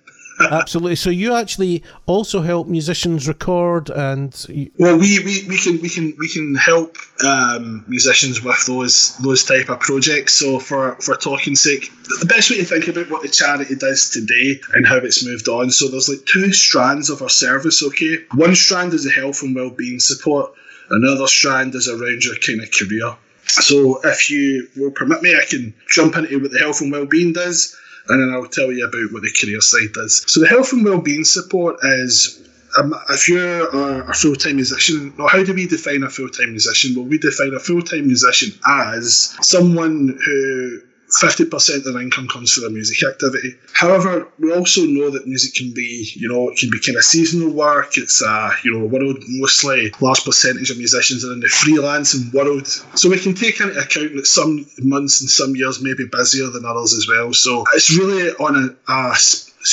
Absolutely. 0.50 0.96
So 0.96 1.10
you 1.10 1.34
actually 1.34 1.82
also 2.06 2.40
help 2.40 2.68
musicians 2.68 3.28
record 3.28 3.90
and. 3.90 4.34
Well, 4.78 4.98
we, 4.98 5.18
we, 5.24 5.46
we 5.48 5.58
can 5.58 5.80
we 5.80 5.88
can 5.88 6.14
we 6.18 6.28
can 6.28 6.54
help 6.54 6.96
um, 7.24 7.84
musicians 7.88 8.42
with 8.42 8.64
those 8.66 9.16
those 9.18 9.44
type 9.44 9.68
of 9.68 9.80
projects. 9.80 10.34
So 10.34 10.58
for 10.58 10.96
for 10.96 11.16
talking 11.16 11.56
sake, 11.56 11.90
the 12.20 12.26
best 12.26 12.50
way 12.50 12.58
to 12.58 12.64
think 12.64 12.88
about 12.88 13.10
what 13.10 13.22
the 13.22 13.28
charity 13.28 13.74
does 13.74 14.10
today 14.10 14.60
and 14.74 14.86
how 14.86 14.96
it's 14.96 15.24
moved 15.24 15.48
on. 15.48 15.70
So 15.70 15.88
there's 15.88 16.08
like 16.08 16.24
two 16.26 16.52
strands 16.52 17.10
of 17.10 17.22
our 17.22 17.28
service. 17.28 17.82
Okay, 17.82 18.18
one 18.34 18.54
strand 18.54 18.94
is 18.94 19.04
the 19.04 19.10
health 19.10 19.42
and 19.42 19.54
well-being 19.54 20.00
support. 20.00 20.52
Another 20.90 21.26
strand 21.26 21.74
is 21.74 21.88
around 21.88 22.24
your 22.24 22.36
kind 22.36 22.62
of 22.62 22.70
career. 22.70 23.16
So 23.46 24.00
if 24.04 24.30
you 24.30 24.68
will 24.76 24.90
permit 24.90 25.22
me, 25.22 25.34
I 25.34 25.44
can 25.48 25.74
jump 25.88 26.16
into 26.16 26.40
what 26.40 26.52
the 26.52 26.58
health 26.58 26.80
and 26.80 26.92
well-being 26.92 27.32
does 27.32 27.76
and 28.08 28.20
then 28.20 28.34
I'll 28.34 28.46
tell 28.46 28.72
you 28.72 28.86
about 28.86 29.12
what 29.12 29.22
the 29.22 29.32
career 29.32 29.60
side 29.60 29.92
does. 29.92 30.24
So 30.26 30.40
the 30.40 30.48
health 30.48 30.72
and 30.72 30.84
wellbeing 30.84 31.24
support 31.24 31.76
is 31.82 32.40
um, 32.78 32.94
if 33.10 33.28
you're 33.28 33.68
a, 33.68 34.10
a 34.10 34.14
full 34.14 34.34
time 34.34 34.56
musician, 34.56 35.14
well, 35.16 35.28
how 35.28 35.44
do 35.44 35.54
we 35.54 35.66
define 35.66 36.02
a 36.02 36.10
full 36.10 36.28
time 36.28 36.50
musician? 36.50 36.94
Well, 36.96 37.04
we 37.04 37.18
define 37.18 37.54
a 37.54 37.60
full 37.60 37.82
time 37.82 38.06
musician 38.06 38.58
as 38.66 39.36
someone 39.42 40.18
who 40.24 40.80
50% 41.20 41.76
of 41.76 41.84
their 41.84 42.02
income 42.02 42.28
comes 42.28 42.52
from 42.52 42.62
their 42.62 42.70
music 42.70 43.06
activity. 43.06 43.56
However, 43.72 44.28
we 44.38 44.52
also 44.52 44.84
know 44.84 45.10
that 45.10 45.26
music 45.26 45.54
can 45.54 45.72
be, 45.72 46.10
you 46.14 46.28
know, 46.28 46.50
it 46.50 46.58
can 46.58 46.70
be 46.70 46.80
kind 46.80 46.96
of 46.96 47.04
seasonal 47.04 47.52
work. 47.52 47.98
It's 47.98 48.22
a, 48.22 48.52
you 48.64 48.72
know, 48.72 48.86
world 48.86 49.18
mostly 49.28 49.92
large 50.00 50.24
percentage 50.24 50.70
of 50.70 50.78
musicians 50.78 51.24
are 51.24 51.32
in 51.32 51.40
the 51.40 51.48
freelancing 51.48 52.32
world. 52.32 52.66
So 52.98 53.10
we 53.10 53.18
can 53.18 53.34
take 53.34 53.60
into 53.60 53.78
account 53.78 54.14
that 54.16 54.26
some 54.26 54.66
months 54.78 55.20
and 55.20 55.30
some 55.30 55.54
years 55.54 55.82
may 55.82 55.94
be 55.94 56.06
busier 56.06 56.48
than 56.48 56.64
others 56.64 56.94
as 56.94 57.06
well. 57.08 57.32
So 57.34 57.64
it's 57.74 57.96
really 57.96 58.30
on 58.30 58.76
a, 58.88 58.92
a 58.92 59.16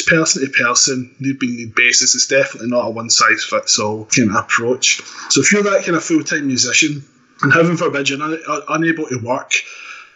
person 0.08 0.44
to 0.44 0.52
person, 0.52 1.16
need 1.20 1.40
be 1.40 1.48
need 1.48 1.76
basis. 1.76 2.16
It's 2.16 2.28
definitely 2.28 2.70
not 2.70 2.88
a 2.88 2.90
one 2.90 3.10
size 3.10 3.44
fits 3.44 3.80
all 3.80 4.06
kind 4.06 4.30
of 4.30 4.36
approach. 4.36 5.02
So 5.30 5.42
if 5.42 5.52
you're 5.52 5.64
that 5.64 5.84
kind 5.84 5.96
of 5.96 6.04
full 6.04 6.24
time 6.24 6.48
musician, 6.48 7.04
and 7.42 7.54
heaven 7.54 7.78
forbid 7.78 8.10
you're 8.10 8.22
un- 8.22 8.42
unable 8.68 9.08
to 9.08 9.18
work, 9.24 9.54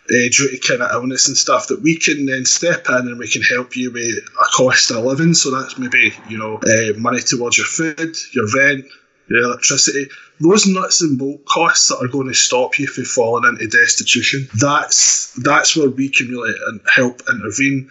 uh, 0.10 0.30
due 0.32 0.52
to 0.52 0.58
kind 0.68 0.82
of 0.82 0.92
illness 0.92 1.28
and 1.28 1.38
stuff 1.38 1.68
that 1.68 1.82
we 1.82 1.98
can 1.98 2.26
then 2.26 2.46
step 2.46 2.88
in 2.90 3.08
and 3.08 3.18
we 3.18 3.28
can 3.28 3.42
help 3.42 3.76
you 3.76 3.92
with 3.92 4.18
a 4.42 4.46
cost 4.56 4.92
of 4.92 5.04
living. 5.04 5.34
So 5.34 5.52
that's 5.52 5.78
maybe 5.78 6.14
you 6.28 6.38
know 6.38 6.58
uh, 6.58 6.98
money 7.00 7.20
towards 7.20 7.58
your 7.58 7.68
food, 7.68 8.16
your 8.34 8.48
rent, 8.56 8.86
your 9.30 9.44
electricity. 9.44 10.08
Those 10.40 10.68
nuts 10.68 11.02
and 11.02 11.18
bolt 11.18 11.46
costs 11.46 11.88
that 11.88 12.04
are 12.04 12.08
going 12.08 12.28
to 12.28 12.34
stop 12.34 12.78
you 12.80 12.88
from 12.88 13.06
falling 13.06 13.50
into 13.50 13.68
destitution. 13.68 14.48
That's 14.60 15.34
that's 15.36 15.76
where 15.76 15.90
we 15.90 16.10
can 16.10 16.28
really 16.28 16.54
and 16.68 16.82
help 16.94 17.22
intervene 17.30 17.90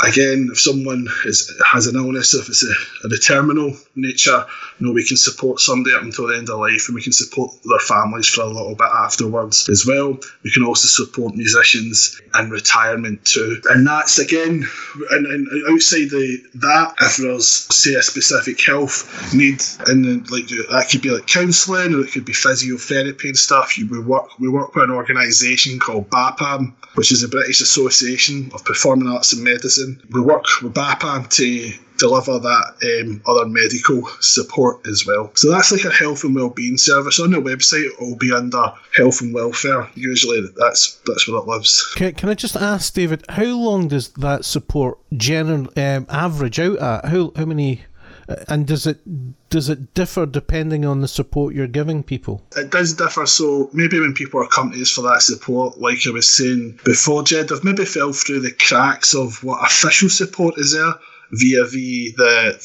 again, 0.00 0.48
if 0.52 0.60
someone 0.60 1.08
is, 1.24 1.52
has 1.64 1.86
an 1.86 1.96
illness, 1.96 2.34
if 2.34 2.48
it's 2.48 2.64
a, 2.64 3.08
a 3.08 3.18
terminal 3.18 3.76
nature, 3.96 4.46
you 4.78 4.86
know, 4.86 4.92
we 4.92 5.04
can 5.04 5.16
support 5.16 5.60
somebody 5.60 5.94
up 5.94 6.02
until 6.02 6.28
the 6.28 6.36
end 6.36 6.48
of 6.48 6.58
life 6.58 6.84
and 6.88 6.94
we 6.94 7.02
can 7.02 7.12
support 7.12 7.52
their 7.64 7.80
families 7.80 8.28
for 8.28 8.42
a 8.42 8.46
little 8.46 8.74
bit 8.74 8.86
afterwards 8.86 9.68
as 9.68 9.84
well. 9.86 10.18
We 10.44 10.50
can 10.52 10.64
also 10.64 10.88
support 10.88 11.34
musicians 11.34 12.20
in 12.38 12.50
retirement 12.50 13.24
too. 13.24 13.60
And 13.70 13.86
that's 13.86 14.18
again, 14.18 14.66
and, 15.10 15.26
and 15.26 15.48
outside 15.72 16.10
the, 16.10 16.42
that, 16.56 16.94
if 17.00 17.16
there's, 17.16 17.48
say, 17.48 17.94
a 17.94 18.02
specific 18.02 18.60
health 18.62 19.34
need, 19.34 19.62
and 19.86 20.30
like 20.30 20.48
that 20.48 20.88
could 20.90 21.02
be 21.02 21.10
like 21.10 21.26
counselling 21.26 21.94
or 21.94 22.00
it 22.00 22.12
could 22.12 22.24
be 22.24 22.32
physiotherapy 22.32 23.24
and 23.24 23.36
stuff, 23.36 23.76
we 23.78 24.00
work, 24.00 24.38
we 24.38 24.48
work 24.48 24.74
with 24.74 24.84
an 24.84 24.90
organisation 24.90 25.78
called 25.78 26.10
BAPAM, 26.10 26.74
which 26.94 27.12
is 27.12 27.22
the 27.22 27.28
British 27.28 27.60
Association 27.60 28.50
of 28.54 28.64
Performing 28.64 29.08
Arts 29.08 29.32
and 29.32 29.42
Medicine 29.42 29.87
fundraising. 29.88 30.14
We 30.14 30.20
work 30.20 30.44
with 30.62 30.74
BAPAM 30.74 31.28
to 31.30 31.72
deliver 31.98 32.38
that 32.38 33.02
um, 33.02 33.22
other 33.26 33.46
medical 33.46 34.06
support 34.20 34.86
as 34.86 35.04
well. 35.06 35.30
So 35.34 35.50
that's 35.50 35.72
like 35.72 35.84
a 35.84 35.90
health 35.90 36.24
and 36.24 36.34
wellbeing 36.34 36.78
service. 36.78 37.18
On 37.20 37.30
the 37.30 37.38
website, 37.38 37.86
it 37.86 38.00
will 38.00 38.16
be 38.16 38.32
under 38.32 38.72
health 38.96 39.20
and 39.20 39.34
welfare. 39.34 39.88
Usually, 39.94 40.40
that's 40.56 41.00
that's 41.06 41.28
where 41.28 41.38
it 41.38 41.46
lives. 41.46 41.92
Can, 41.96 42.14
can 42.14 42.28
I 42.28 42.34
just 42.34 42.56
ask, 42.56 42.94
David, 42.94 43.24
how 43.28 43.44
long 43.44 43.88
does 43.88 44.08
that 44.10 44.44
support 44.44 44.98
generally 45.16 45.76
um, 45.76 46.06
average 46.08 46.60
out 46.60 46.78
at? 46.78 47.04
How 47.06 47.32
how 47.36 47.44
many? 47.44 47.82
Uh, 48.28 48.36
and 48.48 48.66
does 48.66 48.86
it 48.86 49.00
does 49.48 49.68
it 49.68 49.94
differ 49.94 50.26
depending 50.26 50.84
on 50.84 51.00
the 51.00 51.08
support 51.08 51.54
you're 51.54 51.66
giving 51.66 52.02
people? 52.02 52.42
It 52.56 52.70
does 52.70 52.94
differ. 52.94 53.26
So 53.26 53.70
maybe 53.72 53.98
when 53.98 54.14
people 54.14 54.42
are 54.42 54.48
coming 54.48 54.74
to 54.74 54.82
us 54.82 54.90
for 54.90 55.02
that 55.02 55.22
support, 55.22 55.78
like 55.78 55.98
I 56.06 56.10
was 56.10 56.28
saying 56.28 56.80
before, 56.84 57.22
Jed, 57.22 57.48
they've 57.48 57.64
maybe 57.64 57.84
fell 57.84 58.12
through 58.12 58.40
the 58.40 58.52
cracks 58.52 59.14
of 59.14 59.42
what 59.42 59.64
official 59.64 60.08
support 60.08 60.58
is 60.58 60.72
there 60.72 60.94
via 61.30 61.64
the 61.64 62.14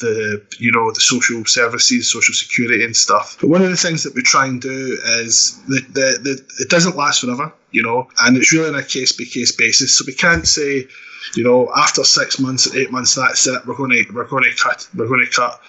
the 0.00 0.42
you 0.58 0.72
know 0.72 0.90
the 0.92 1.00
social 1.00 1.44
services, 1.44 2.10
social 2.10 2.34
security 2.34 2.84
and 2.84 2.96
stuff. 2.96 3.36
But 3.40 3.50
one 3.50 3.62
of 3.62 3.70
the 3.70 3.76
things 3.76 4.02
that 4.04 4.14
we 4.14 4.22
try 4.22 4.46
and 4.46 4.60
do 4.60 4.98
is 5.20 5.60
that 5.68 5.86
the, 5.92 6.18
the, 6.22 6.62
it 6.62 6.70
doesn't 6.70 6.96
last 6.96 7.20
forever, 7.20 7.52
you 7.70 7.82
know, 7.82 8.08
and 8.20 8.36
it's 8.36 8.52
really 8.52 8.68
on 8.68 8.74
a 8.74 8.82
case 8.82 9.12
by 9.12 9.24
case 9.24 9.52
basis. 9.52 9.96
So 9.96 10.04
we 10.06 10.14
can't 10.14 10.46
say, 10.46 10.86
you 11.34 11.44
know, 11.44 11.70
after 11.76 12.04
six 12.04 12.38
months, 12.38 12.74
eight 12.74 12.90
months, 12.90 13.14
that's 13.14 13.46
it. 13.46 13.66
We're 13.66 13.76
going 13.76 13.90
to 13.90 14.12
we're 14.12 14.28
going 14.28 14.44
to 14.44 14.56
cut 14.56 14.88
we're 14.94 15.08
going 15.08 15.24
to 15.24 15.30
cut 15.30 15.60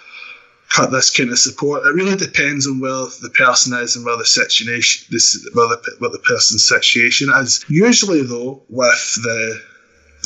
cut 0.70 0.90
this 0.90 1.10
kind 1.10 1.30
of 1.30 1.38
support. 1.38 1.86
It 1.86 1.94
really 1.94 2.16
depends 2.16 2.66
on 2.66 2.80
where 2.80 3.06
the 3.22 3.32
person 3.34 3.78
is 3.78 3.96
and 3.96 4.04
where 4.04 4.16
the 4.16 4.26
situation 4.26 5.06
this 5.10 5.48
where 5.52 5.68
the, 5.68 5.96
where 5.98 6.10
the 6.10 6.18
person's 6.18 6.64
situation 6.64 7.28
is. 7.34 7.64
Usually, 7.68 8.22
though, 8.22 8.62
with 8.68 9.14
the 9.22 9.62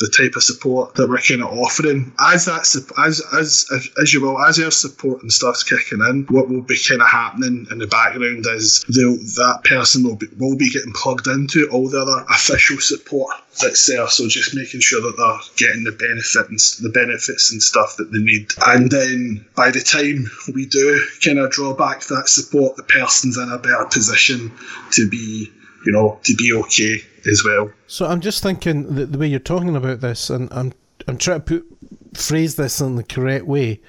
the 0.01 0.09
type 0.09 0.35
of 0.35 0.43
support 0.43 0.95
that 0.95 1.07
we're 1.07 1.19
kind 1.19 1.43
of 1.43 1.53
offering. 1.53 2.11
As 2.19 2.45
that 2.45 2.65
as 2.97 3.21
as 3.33 3.93
as 4.01 4.13
you 4.13 4.21
will, 4.21 4.39
as 4.39 4.59
our 4.59 4.71
support 4.71 5.21
and 5.21 5.31
stuff's 5.31 5.63
kicking 5.63 6.01
in, 6.01 6.25
what 6.29 6.49
will 6.49 6.63
be 6.63 6.77
kind 6.77 7.01
of 7.01 7.07
happening 7.07 7.67
in 7.69 7.77
the 7.77 7.87
background 7.87 8.45
is 8.47 8.83
that 8.87 9.61
person 9.63 10.03
will 10.03 10.15
be 10.15 10.27
will 10.37 10.57
be 10.57 10.71
getting 10.71 10.93
plugged 10.93 11.27
into 11.27 11.69
all 11.69 11.87
the 11.87 12.01
other 12.01 12.25
official 12.29 12.79
support 12.79 13.35
that's 13.61 13.85
there. 13.85 14.07
So 14.07 14.27
just 14.27 14.55
making 14.55 14.81
sure 14.81 15.01
that 15.01 15.17
they're 15.17 15.67
getting 15.67 15.83
the 15.83 15.91
benefit 15.91 16.49
and 16.49 16.59
the 16.81 16.91
benefits 16.91 17.51
and 17.51 17.61
stuff 17.61 17.97
that 17.97 18.11
they 18.11 18.19
need. 18.19 18.47
And 18.65 18.89
then 18.89 19.45
by 19.55 19.69
the 19.69 19.81
time 19.81 20.29
we 20.53 20.65
do 20.65 21.05
kind 21.23 21.37
of 21.37 21.51
draw 21.51 21.75
back 21.75 22.01
that 22.05 22.27
support, 22.27 22.75
the 22.75 22.83
person's 22.83 23.37
in 23.37 23.51
a 23.51 23.59
better 23.59 23.85
position 23.85 24.51
to 24.93 25.07
be 25.07 25.51
you 25.85 25.91
know, 25.91 26.19
to 26.23 26.35
be 26.35 26.53
okay 26.53 27.03
as 27.29 27.43
well. 27.45 27.71
So 27.87 28.05
I'm 28.05 28.21
just 28.21 28.43
thinking 28.43 28.95
that 28.95 29.11
the 29.11 29.17
way 29.17 29.27
you're 29.27 29.39
talking 29.39 29.75
about 29.75 30.01
this, 30.01 30.29
and 30.29 30.51
I'm 30.51 30.73
I'm 31.07 31.17
trying 31.17 31.41
to 31.41 31.45
put 31.45 31.67
phrase 32.13 32.55
this 32.55 32.81
in 32.81 32.95
the 32.95 33.03
correct 33.03 33.45
way. 33.45 33.81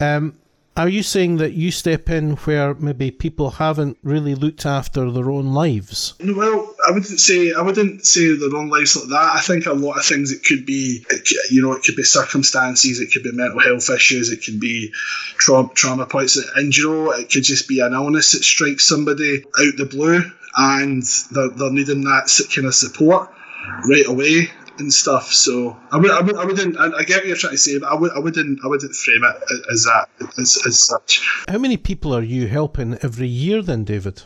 Um, 0.00 0.38
are 0.74 0.88
you 0.88 1.02
saying 1.02 1.36
that 1.36 1.52
you 1.52 1.70
step 1.70 2.08
in 2.08 2.36
where 2.36 2.72
maybe 2.74 3.10
people 3.10 3.50
haven't 3.50 3.98
really 4.02 4.34
looked 4.34 4.64
after 4.64 5.10
their 5.10 5.30
own 5.30 5.52
lives? 5.52 6.14
Well, 6.24 6.74
I 6.88 6.92
wouldn't 6.92 7.20
say 7.20 7.52
I 7.52 7.60
wouldn't 7.60 8.06
say 8.06 8.34
their 8.34 8.56
own 8.56 8.70
lives 8.70 8.96
like 8.96 9.08
that. 9.10 9.32
I 9.34 9.40
think 9.40 9.66
a 9.66 9.74
lot 9.74 9.98
of 9.98 10.06
things 10.06 10.32
it 10.32 10.44
could 10.44 10.64
be, 10.64 11.04
you 11.50 11.60
know, 11.60 11.72
it 11.72 11.84
could 11.84 11.96
be 11.96 12.04
circumstances, 12.04 13.00
it 13.00 13.12
could 13.12 13.22
be 13.22 13.32
mental 13.32 13.60
health 13.60 13.90
issues, 13.90 14.30
it 14.30 14.42
could 14.42 14.60
be 14.60 14.90
trauma, 15.36 15.68
trauma 15.74 16.06
points, 16.06 16.38
and 16.56 16.74
you 16.74 16.84
know, 16.84 17.12
it 17.12 17.30
could 17.30 17.44
just 17.44 17.68
be 17.68 17.80
an 17.80 17.92
illness 17.92 18.32
that 18.32 18.42
strikes 18.42 18.88
somebody 18.88 19.44
out 19.60 19.76
the 19.76 19.84
blue, 19.84 20.22
and 20.56 21.02
they're, 21.30 21.48
they're 21.48 21.72
needing 21.72 22.04
that 22.04 22.30
kind 22.54 22.66
of 22.66 22.74
support 22.74 23.30
right 23.88 24.06
away 24.06 24.50
and 24.78 24.92
stuff. 24.92 25.32
So 25.32 25.76
I 25.90 25.98
would, 25.98 26.10
I, 26.10 26.20
would, 26.20 26.36
I 26.36 26.44
wouldn't. 26.44 26.78
I, 26.78 27.02
get 27.04 27.18
what 27.18 27.26
you're 27.26 27.36
trying 27.36 27.52
to 27.52 27.58
say, 27.58 27.78
but 27.78 27.90
I, 27.90 27.94
would, 27.94 28.12
I 28.12 28.18
wouldn't. 28.18 28.60
I 28.64 28.68
wouldn't 28.68 28.94
frame 28.94 29.22
it 29.24 29.36
as 29.72 29.84
that 29.84 30.08
as, 30.38 30.62
as 30.66 30.86
such. 30.86 31.20
How 31.48 31.58
many 31.58 31.76
people 31.76 32.14
are 32.14 32.22
you 32.22 32.46
helping 32.48 32.98
every 33.02 33.28
year, 33.28 33.62
then, 33.62 33.84
David? 33.84 34.22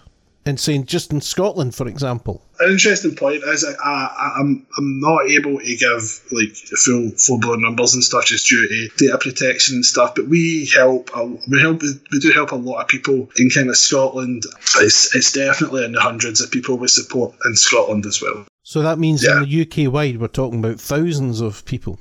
And 0.46 0.60
saying 0.60 0.86
just 0.86 1.12
in 1.12 1.20
Scotland, 1.20 1.74
for 1.74 1.88
example. 1.88 2.40
An 2.60 2.70
interesting 2.70 3.16
point 3.16 3.42
is 3.42 3.64
I, 3.64 3.74
I, 3.84 4.36
I'm 4.38 4.64
I'm 4.78 5.00
not 5.00 5.26
able 5.28 5.58
to 5.58 5.76
give 5.76 6.22
like 6.30 6.54
full 6.54 7.10
full 7.10 7.40
blown 7.40 7.62
numbers 7.62 7.94
and 7.94 8.04
stuff 8.04 8.26
just 8.26 8.48
due 8.48 8.68
to 8.68 8.88
data 8.96 9.18
protection 9.18 9.74
and 9.74 9.84
stuff. 9.84 10.14
But 10.14 10.28
we 10.28 10.70
help 10.72 11.10
we 11.48 11.60
help 11.60 11.82
we 11.82 12.20
do 12.20 12.30
help 12.30 12.52
a 12.52 12.56
lot 12.56 12.80
of 12.80 12.86
people 12.86 13.28
in 13.36 13.50
kind 13.50 13.68
of 13.68 13.76
Scotland. 13.76 14.44
It's 14.78 15.14
it's 15.16 15.32
definitely 15.32 15.84
in 15.84 15.92
the 15.92 16.00
hundreds 16.00 16.40
of 16.40 16.52
people 16.52 16.78
we 16.78 16.86
support 16.86 17.34
in 17.44 17.56
Scotland 17.56 18.06
as 18.06 18.22
well. 18.22 18.46
So 18.62 18.82
that 18.82 19.00
means 19.00 19.24
yeah. 19.24 19.42
in 19.42 19.48
the 19.48 19.86
UK 19.86 19.92
wide, 19.92 20.20
we're 20.20 20.28
talking 20.28 20.60
about 20.60 20.80
thousands 20.80 21.40
of 21.40 21.64
people. 21.64 21.98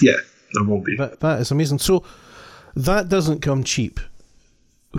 Yeah, 0.00 0.16
there 0.52 0.64
will 0.64 0.80
be. 0.80 0.96
That, 0.96 1.20
that 1.20 1.40
is 1.40 1.50
amazing. 1.50 1.78
So 1.78 2.04
that 2.76 3.08
doesn't 3.08 3.40
come 3.40 3.64
cheap. 3.64 4.00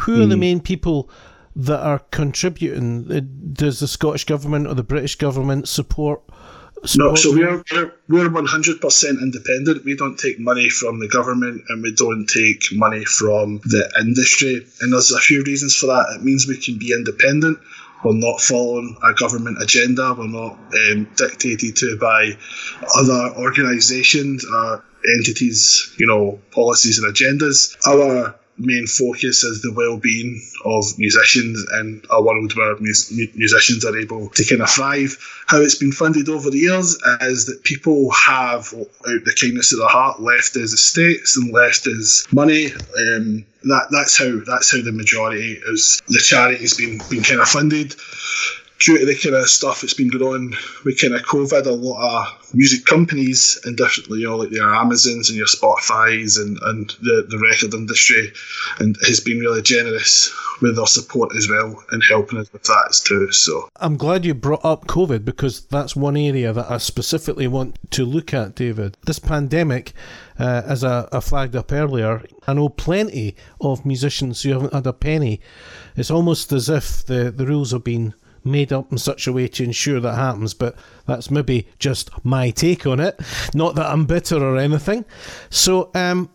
Who 0.02 0.18
mm. 0.18 0.24
are 0.24 0.28
the 0.28 0.36
hmm. 0.36 0.40
main 0.40 0.60
people 0.62 1.10
that 1.56 1.80
are 1.80 2.00
contributing? 2.12 3.12
Uh, 3.12 3.22
does 3.54 3.80
the 3.80 3.88
Scottish 3.88 4.26
government 4.26 4.68
or 4.68 4.74
the 4.74 4.84
British 4.84 5.16
government 5.16 5.68
support? 5.68 6.22
support 6.86 7.12
no, 7.12 7.16
so 7.16 7.34
we're, 7.34 7.64
we're 7.72 7.94
we're 8.10 8.30
one 8.30 8.46
hundred 8.46 8.82
percent 8.82 9.20
independent. 9.22 9.86
We 9.86 9.96
don't 9.96 10.18
take 10.18 10.40
money 10.40 10.70
from 10.70 11.00
the 11.00 11.08
government, 11.08 11.64
and 11.70 11.84
we 11.84 11.94
don't 11.94 12.26
take 12.28 12.66
money 12.72 13.06
from 13.06 13.60
the 13.64 13.92
industry. 14.00 14.66
And 14.82 14.94
there's 14.94 15.12
a 15.12 15.20
few 15.20 15.44
reasons 15.44 15.76
for 15.76 15.88
that. 15.88 16.16
It 16.16 16.24
means 16.24 16.48
we 16.48 16.58
can 16.58 16.78
be 16.78 16.94
independent 16.94 17.60
we're 18.04 18.14
not 18.14 18.42
following 18.42 18.98
a 19.04 19.14
government 19.14 19.62
agenda. 19.62 20.14
We're 20.14 20.28
not 20.28 20.54
um, 20.54 21.08
dictated 21.16 21.76
to 21.78 21.98
by 22.00 22.38
other 22.96 23.36
organisations 23.38 24.46
or 24.46 24.84
entities, 25.18 25.94
you 25.98 26.08
know, 26.08 26.40
policies 26.52 27.00
and 27.00 27.14
agendas. 27.14 27.76
Our 27.88 28.36
main 28.58 28.86
focus 28.86 29.44
is 29.44 29.62
the 29.62 29.74
well-being 29.74 30.42
of 30.66 30.86
musicians 30.98 31.66
in 31.80 32.02
a 32.10 32.22
world 32.22 32.56
where 32.56 32.76
mus- 32.80 33.12
musicians 33.12 33.86
are 33.86 33.98
able 33.98 34.30
to 34.30 34.46
kind 34.46 34.62
of 34.62 34.70
thrive. 34.70 35.18
How 35.48 35.62
it's 35.62 35.76
been 35.76 35.92
funded 35.92 36.30
over 36.30 36.50
the 36.50 36.60
years 36.60 36.98
is 37.22 37.46
that 37.46 37.64
people 37.64 38.12
have, 38.12 38.74
out 38.74 39.26
the 39.26 39.38
kindness 39.40 39.74
of 39.74 39.80
their 39.80 39.88
heart, 39.88 40.22
left 40.22 40.56
as 40.56 40.74
estates 40.74 41.38
and 41.38 41.52
left 41.52 41.88
as 41.88 42.26
money. 42.32 42.68
Um, 42.68 43.46
that 43.64 43.88
that's 43.92 44.18
how 44.18 44.40
that's 44.46 44.72
how 44.72 44.82
the 44.82 44.92
majority 44.92 45.54
is 45.68 46.02
the 46.08 46.20
charity 46.20 46.62
has 46.62 46.74
been 46.74 47.00
been 47.10 47.24
kind 47.24 47.42
of 47.42 47.48
funded 47.48 47.96
due 48.82 48.98
to 48.98 49.06
the 49.06 49.16
kind 49.16 49.36
of 49.36 49.48
stuff 49.48 49.82
that's 49.82 49.94
been 49.94 50.10
going 50.10 50.34
on 50.34 50.54
with 50.84 51.00
kind 51.00 51.14
of 51.14 51.22
COVID, 51.22 51.66
a 51.66 51.72
lot 51.72 52.28
of 52.28 52.56
music 52.56 52.86
companies 52.86 53.60
and 53.64 53.78
different, 53.78 54.10
you 54.10 54.28
know, 54.28 54.38
like 54.38 54.52
your 54.52 54.74
Amazons 54.74 55.30
and 55.30 55.38
your 55.38 55.48
Spotify's 55.48 56.38
and, 56.38 56.58
and 56.64 56.90
the, 57.02 57.28
the 57.30 57.40
record 57.40 57.74
industry, 57.74 58.32
and 58.80 58.98
has 59.06 59.20
been 59.20 59.40
really 59.40 59.62
generous 59.62 60.34
with 60.62 60.76
their 60.76 60.88
support 60.88 61.36
as 61.36 61.48
well 61.48 61.82
and 61.92 62.04
helping 62.04 62.40
us 62.40 62.52
with 62.52 62.64
that 62.64 63.00
too. 63.04 63.32
So 63.32 63.70
I'm 63.78 63.98
glad 63.98 64.26
you 64.26 64.34
brought 64.34 64.66
up 64.66 64.88
COVID 64.88 65.26
because 65.26 65.62
that's 65.68 65.96
one 65.96 66.18
area 66.18 66.52
that 66.52 66.70
I 66.70 66.78
specifically 66.78 67.48
want 67.48 67.78
to 67.92 68.06
look 68.06 68.34
at, 68.34 68.56
David. 68.56 68.98
This 69.06 69.20
pandemic. 69.20 69.94
Uh, 70.40 70.64
as 70.66 70.84
I, 70.84 71.08
I, 71.12 71.20
flagged 71.20 71.56
up 71.56 71.72
earlier, 71.72 72.24
I 72.48 72.54
know 72.54 72.68
plenty 72.68 73.36
of 73.60 73.86
musicians 73.86 74.42
who 74.42 74.54
haven't 74.54 74.74
had 74.74 74.88
a 74.88 74.94
penny. 74.94 75.40
It's 75.96 76.10
almost 76.10 76.52
as 76.52 76.68
if 76.68 77.06
the, 77.06 77.30
the 77.30 77.46
rules 77.46 77.74
have 77.74 77.84
been 77.84 78.16
made 78.44 78.74
up 78.74 78.92
in 78.92 78.98
such 78.98 79.28
a 79.28 79.34
way 79.34 79.48
to 79.48 79.64
ensure 79.64 80.00
that 80.00 80.16
happens, 80.16 80.54
but 80.54 80.76
that's 81.06 81.32
maybe 81.32 81.68
just 81.80 82.10
my 82.26 82.50
take 82.50 82.86
on 82.86 83.00
it. 83.00 83.20
Not 83.54 83.76
that 83.76 83.88
I'm 83.88 84.06
bitter 84.06 84.38
or 84.38 84.58
anything. 84.58 85.06
So, 85.50 85.92
um, 85.94 86.30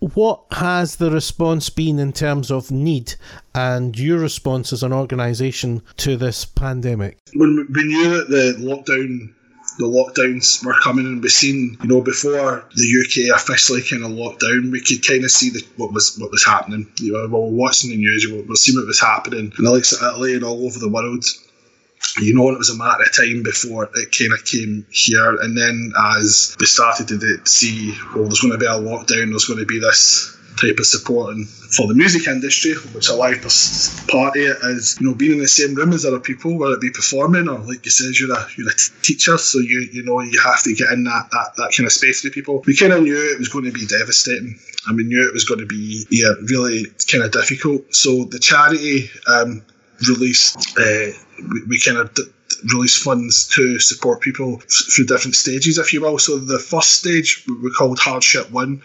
what 0.00 0.42
has 0.50 0.96
the 0.96 1.12
response 1.12 1.70
been 1.70 2.00
in 2.00 2.12
terms 2.12 2.50
of 2.50 2.72
need 2.72 3.14
and 3.54 3.96
your 3.96 4.18
response 4.18 4.72
as 4.72 4.82
an 4.82 4.92
organisation 4.92 5.80
to 5.98 6.16
this 6.16 6.44
pandemic? 6.44 7.18
When 7.34 7.68
we 7.72 7.84
knew 7.84 8.08
that 8.08 8.28
the 8.28 8.56
lockdown 8.58 9.32
the 9.78 9.86
lockdowns 9.86 10.64
were 10.64 10.74
coming 10.74 11.06
and 11.06 11.22
we 11.22 11.28
seen, 11.28 11.78
you 11.82 11.88
know, 11.88 12.02
before 12.02 12.64
the 12.74 13.30
UK 13.30 13.34
officially 13.34 13.80
kind 13.82 14.04
of 14.04 14.10
locked 14.10 14.40
down, 14.40 14.70
we 14.70 14.80
could 14.80 15.06
kind 15.06 15.24
of 15.24 15.30
see 15.30 15.50
the, 15.50 15.64
what 15.76 15.92
was 15.92 16.16
what 16.18 16.30
was 16.30 16.44
happening. 16.44 16.90
You 16.98 17.12
know, 17.12 17.26
we 17.26 17.28
were 17.28 17.46
watching 17.46 17.90
the 17.90 17.96
news, 17.96 18.26
we 18.26 18.42
were 18.42 18.56
seeing 18.56 18.78
what 18.78 18.86
was 18.86 19.00
happening 19.00 19.52
in 19.56 19.64
the 19.64 19.70
likes 19.70 19.92
of 19.92 20.02
Italy 20.02 20.34
and 20.34 20.44
all 20.44 20.66
over 20.66 20.78
the 20.78 20.88
world 20.88 21.24
you 22.20 22.34
know, 22.34 22.50
it 22.50 22.58
was 22.58 22.70
a 22.70 22.76
matter 22.76 23.02
of 23.02 23.14
time 23.14 23.42
before 23.42 23.84
it 23.94 24.16
kind 24.16 24.32
of 24.32 24.44
came 24.44 24.86
here. 24.90 25.36
And 25.40 25.56
then 25.56 25.92
as 26.16 26.56
we 26.60 26.66
started 26.66 27.08
to 27.08 27.46
see, 27.46 27.94
well, 28.14 28.24
there's 28.24 28.40
going 28.40 28.52
to 28.52 28.58
be 28.58 28.66
a 28.66 28.70
lockdown, 28.70 29.30
there's 29.30 29.46
going 29.46 29.60
to 29.60 29.66
be 29.66 29.80
this 29.80 30.36
type 30.60 30.78
of 30.78 30.86
support 30.86 31.34
and 31.34 31.48
for 31.48 31.86
the 31.86 31.94
music 31.94 32.26
industry, 32.26 32.74
which 32.92 33.08
a 33.08 33.14
large 33.14 33.40
part 34.08 34.36
of 34.36 34.42
it 34.42 34.56
is, 34.64 34.98
you 35.00 35.08
know, 35.08 35.14
being 35.14 35.32
in 35.32 35.38
the 35.38 35.48
same 35.48 35.74
room 35.74 35.92
as 35.92 36.04
other 36.04 36.20
people, 36.20 36.58
whether 36.58 36.74
it 36.74 36.80
be 36.80 36.90
performing 36.90 37.48
or 37.48 37.58
like 37.60 37.84
you 37.84 37.90
said, 37.90 38.12
you're 38.18 38.32
a 38.32 38.46
you're 38.56 38.68
a 38.68 38.74
teacher, 39.02 39.38
so 39.38 39.58
you 39.58 39.88
you 39.90 40.04
know 40.04 40.20
you 40.20 40.38
have 40.40 40.62
to 40.62 40.74
get 40.74 40.92
in 40.92 41.04
that 41.04 41.30
that, 41.32 41.52
that 41.56 41.72
kind 41.74 41.86
of 41.86 41.92
space 41.92 42.22
with 42.22 42.34
people. 42.34 42.62
We 42.66 42.76
kind 42.76 42.92
of 42.92 43.02
knew 43.02 43.16
it 43.16 43.38
was 43.38 43.48
going 43.48 43.64
to 43.64 43.72
be 43.72 43.86
devastating, 43.86 44.58
and 44.86 44.96
we 44.96 45.04
knew 45.04 45.26
it 45.26 45.32
was 45.32 45.44
going 45.44 45.60
to 45.60 45.66
be 45.66 46.04
yeah 46.10 46.32
really 46.42 46.84
kind 47.10 47.24
of 47.24 47.32
difficult. 47.32 47.94
So 47.94 48.24
the 48.24 48.38
charity 48.38 49.10
um, 49.26 49.64
released. 50.08 50.78
Uh, 50.78 51.12
we, 51.38 51.64
we 51.68 51.80
kind 51.80 51.98
of 51.98 52.14
d- 52.14 52.24
release 52.72 53.02
funds 53.02 53.48
to 53.48 53.78
support 53.78 54.20
people 54.20 54.60
through 54.94 55.06
different 55.06 55.34
stages, 55.34 55.78
if 55.78 55.92
you 55.92 56.00
will. 56.00 56.18
So 56.18 56.38
the 56.38 56.58
first 56.58 56.92
stage 56.92 57.44
we 57.48 57.70
called 57.70 57.98
Hardship 57.98 58.50
One 58.50 58.82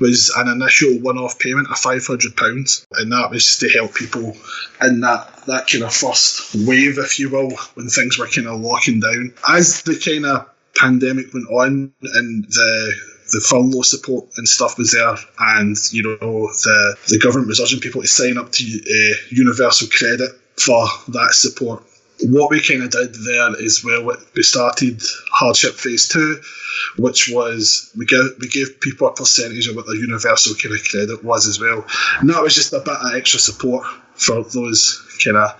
was 0.00 0.32
an 0.36 0.48
initial 0.48 1.00
one-off 1.00 1.38
payment 1.38 1.68
of 1.70 1.78
five 1.78 2.06
hundred 2.06 2.36
pounds, 2.36 2.86
and 2.92 3.12
that 3.12 3.30
was 3.30 3.44
just 3.44 3.60
to 3.60 3.68
help 3.68 3.94
people 3.94 4.36
in 4.80 5.00
that 5.00 5.46
that 5.46 5.68
kind 5.68 5.84
of 5.84 5.94
first 5.94 6.54
wave, 6.54 6.98
if 6.98 7.18
you 7.18 7.30
will, 7.30 7.50
when 7.74 7.88
things 7.88 8.18
were 8.18 8.28
kind 8.28 8.46
of 8.46 8.60
locking 8.60 9.00
down. 9.00 9.34
As 9.48 9.82
the 9.82 9.98
kind 9.98 10.26
of 10.26 10.48
pandemic 10.76 11.34
went 11.34 11.48
on 11.48 11.92
and 12.02 12.44
the 12.44 12.94
the 13.30 13.44
furlough 13.46 13.82
support 13.82 14.26
and 14.36 14.48
stuff 14.48 14.78
was 14.78 14.92
there, 14.92 15.16
and 15.38 15.76
you 15.90 16.02
know 16.02 16.18
the 16.18 16.96
the 17.08 17.18
government 17.18 17.48
was 17.48 17.60
urging 17.60 17.80
people 17.80 18.02
to 18.02 18.08
sign 18.08 18.38
up 18.38 18.52
to 18.52 18.64
uh, 18.64 19.16
universal 19.30 19.88
credit 19.88 20.30
for 20.60 20.86
that 21.08 21.32
support. 21.32 21.84
What 22.22 22.50
we 22.50 22.60
kind 22.60 22.82
of 22.82 22.90
did 22.90 23.14
there 23.14 23.62
is 23.62 23.84
well, 23.84 24.16
we 24.34 24.42
started 24.42 25.00
hardship 25.32 25.74
phase 25.74 26.08
two, 26.08 26.40
which 26.96 27.28
was 27.28 27.92
we 27.96 28.06
gave 28.06 28.30
we 28.40 28.48
gave 28.48 28.80
people 28.80 29.06
a 29.06 29.14
percentage 29.14 29.68
of 29.68 29.76
what 29.76 29.86
their 29.86 29.94
universal 29.94 30.54
kind 30.56 30.74
of 30.74 30.82
credit 30.84 31.22
was 31.22 31.46
as 31.46 31.60
well, 31.60 31.86
and 32.18 32.28
that 32.30 32.42
was 32.42 32.56
just 32.56 32.72
a 32.72 32.80
bit 32.80 32.88
of 32.88 33.14
extra 33.14 33.38
support 33.38 33.86
for 34.18 34.42
those 34.44 35.04
kind 35.24 35.36
of 35.36 35.50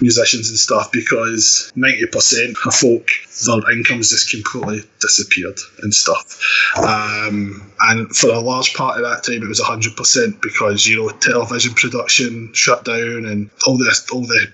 musicians 0.00 0.48
and 0.48 0.58
stuff 0.58 0.90
because 0.92 1.72
90% 1.76 2.54
of 2.66 2.74
folk 2.74 3.08
their 3.46 3.72
incomes 3.72 4.10
just 4.10 4.30
completely 4.30 4.88
disappeared 5.00 5.58
and 5.82 5.92
stuff. 5.92 6.40
Um, 6.76 7.72
and 7.80 8.14
for 8.14 8.30
a 8.30 8.40
large 8.40 8.74
part 8.74 8.96
of 8.96 9.02
that 9.02 9.24
time 9.24 9.42
it 9.42 9.48
was 9.48 9.60
100% 9.60 10.40
because 10.40 10.86
you 10.86 10.96
know 10.96 11.08
television 11.10 11.74
production 11.74 12.52
shut 12.54 12.84
down 12.84 13.26
and 13.26 13.50
all 13.66 13.76
the 13.76 13.94
all 14.12 14.22
the 14.22 14.46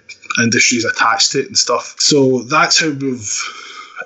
industries 0.42 0.84
attached 0.84 1.32
to 1.32 1.40
it 1.40 1.46
and 1.46 1.58
stuff. 1.58 1.96
So 1.98 2.40
that's 2.42 2.80
how 2.80 2.90
we've 2.90 3.42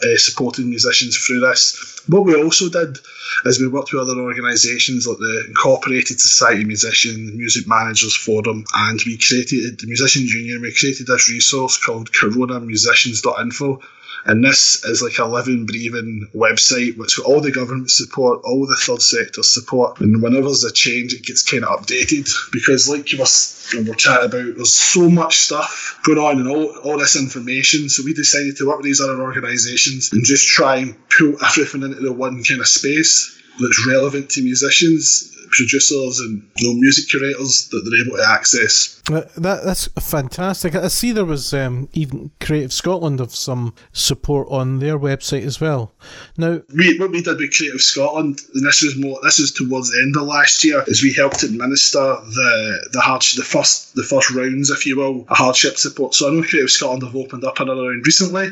uh, 0.02 0.16
supported 0.16 0.66
musicians 0.66 1.16
through 1.16 1.40
this 1.40 1.94
what 2.06 2.24
we 2.24 2.34
also 2.34 2.68
did 2.68 2.98
is 3.44 3.60
we 3.60 3.68
worked 3.68 3.92
with 3.92 4.02
other 4.02 4.20
organisations 4.20 5.06
like 5.06 5.16
the 5.16 5.44
Incorporated 5.48 6.20
Society 6.20 6.62
of 6.62 6.66
Musicians, 6.66 7.32
Music 7.32 7.66
Managers 7.66 8.14
Forum, 8.14 8.64
and 8.74 9.00
we 9.06 9.16
created 9.16 9.78
the 9.78 9.86
Musicians 9.86 10.32
Union. 10.32 10.60
We 10.60 10.74
created 10.74 11.06
this 11.06 11.30
resource 11.30 11.78
called 11.78 12.12
coronamusicians.info. 12.12 13.80
And 14.26 14.42
this 14.42 14.82
is 14.84 15.02
like 15.02 15.18
a 15.18 15.26
living, 15.26 15.66
breathing 15.66 16.28
website 16.34 16.96
which 16.96 17.18
all 17.18 17.40
the 17.40 17.52
government 17.52 17.90
support, 17.90 18.40
all 18.44 18.66
the 18.66 18.76
third 18.76 19.02
sector 19.02 19.42
support. 19.42 20.00
And 20.00 20.22
whenever 20.22 20.46
there's 20.46 20.64
a 20.64 20.72
change, 20.72 21.12
it 21.12 21.24
gets 21.24 21.42
kind 21.42 21.64
of 21.64 21.80
updated 21.80 22.32
because, 22.52 22.88
like 22.88 23.12
you 23.12 23.18
were, 23.18 23.26
we 23.74 23.88
were 23.88 23.94
chatting 23.94 24.26
about, 24.26 24.56
there's 24.56 24.74
so 24.74 25.10
much 25.10 25.36
stuff 25.36 26.00
going 26.04 26.18
on 26.18 26.40
and 26.40 26.48
all, 26.48 26.74
all 26.78 26.98
this 26.98 27.16
information. 27.16 27.88
So 27.88 28.02
we 28.04 28.14
decided 28.14 28.56
to 28.56 28.66
work 28.66 28.78
with 28.78 28.86
these 28.86 29.00
other 29.00 29.20
organisations 29.20 30.12
and 30.12 30.24
just 30.24 30.48
try 30.48 30.76
and 30.76 30.96
pull 31.10 31.36
everything 31.44 31.82
into 31.82 32.00
the 32.00 32.12
one 32.12 32.42
kind 32.44 32.60
of 32.60 32.68
space 32.68 33.38
that's 33.60 33.86
relevant 33.86 34.30
to 34.30 34.42
musicians 34.42 35.30
producers 35.54 36.20
and 36.20 36.42
you 36.58 36.68
know, 36.68 36.80
music 36.80 37.08
curators 37.08 37.68
that 37.68 37.82
they're 37.84 38.06
able 38.06 38.16
to 38.16 38.30
access. 38.30 39.00
Uh, 39.10 39.22
that 39.36 39.64
that's 39.64 39.86
fantastic. 40.00 40.74
I 40.74 40.88
see 40.88 41.12
there 41.12 41.24
was 41.24 41.54
um, 41.54 41.88
even 41.92 42.30
Creative 42.40 42.72
Scotland 42.72 43.20
of 43.20 43.34
some 43.34 43.74
support 43.92 44.48
on 44.50 44.78
their 44.80 44.98
website 44.98 45.44
as 45.44 45.60
well. 45.60 45.92
Now, 46.36 46.60
we, 46.74 46.98
what 46.98 47.10
we 47.10 47.22
did 47.22 47.38
with 47.38 47.54
Creative 47.54 47.80
Scotland, 47.80 48.40
and 48.54 48.66
this 48.66 48.82
is 48.82 48.96
more 48.96 49.18
this 49.22 49.38
was 49.38 49.52
towards 49.52 49.92
the 49.92 50.02
end 50.02 50.16
of 50.16 50.22
last 50.22 50.64
year, 50.64 50.82
is 50.86 51.02
we 51.02 51.12
helped 51.12 51.42
administer 51.42 51.98
the 51.98 52.88
the 52.92 53.00
hardship, 53.00 53.38
the 53.38 53.48
first 53.48 53.94
the 53.94 54.02
first 54.02 54.30
rounds, 54.30 54.70
if 54.70 54.86
you 54.86 54.96
will, 54.96 55.24
of 55.28 55.36
hardship 55.36 55.76
support. 55.76 56.14
So 56.14 56.28
I 56.28 56.34
know 56.34 56.42
Creative 56.42 56.70
Scotland 56.70 57.02
have 57.02 57.16
opened 57.16 57.44
up 57.44 57.60
another 57.60 57.88
round 57.88 58.06
recently. 58.06 58.50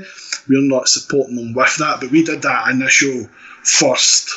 We're 0.49 0.63
not 0.63 0.89
supporting 0.89 1.37
them 1.37 1.55
with 1.55 1.77
that, 1.77 2.01
but 2.01 2.11
we 2.11 2.25
did 2.25 2.43
that 2.43 2.69
initial 2.69 3.29
first 3.65 4.31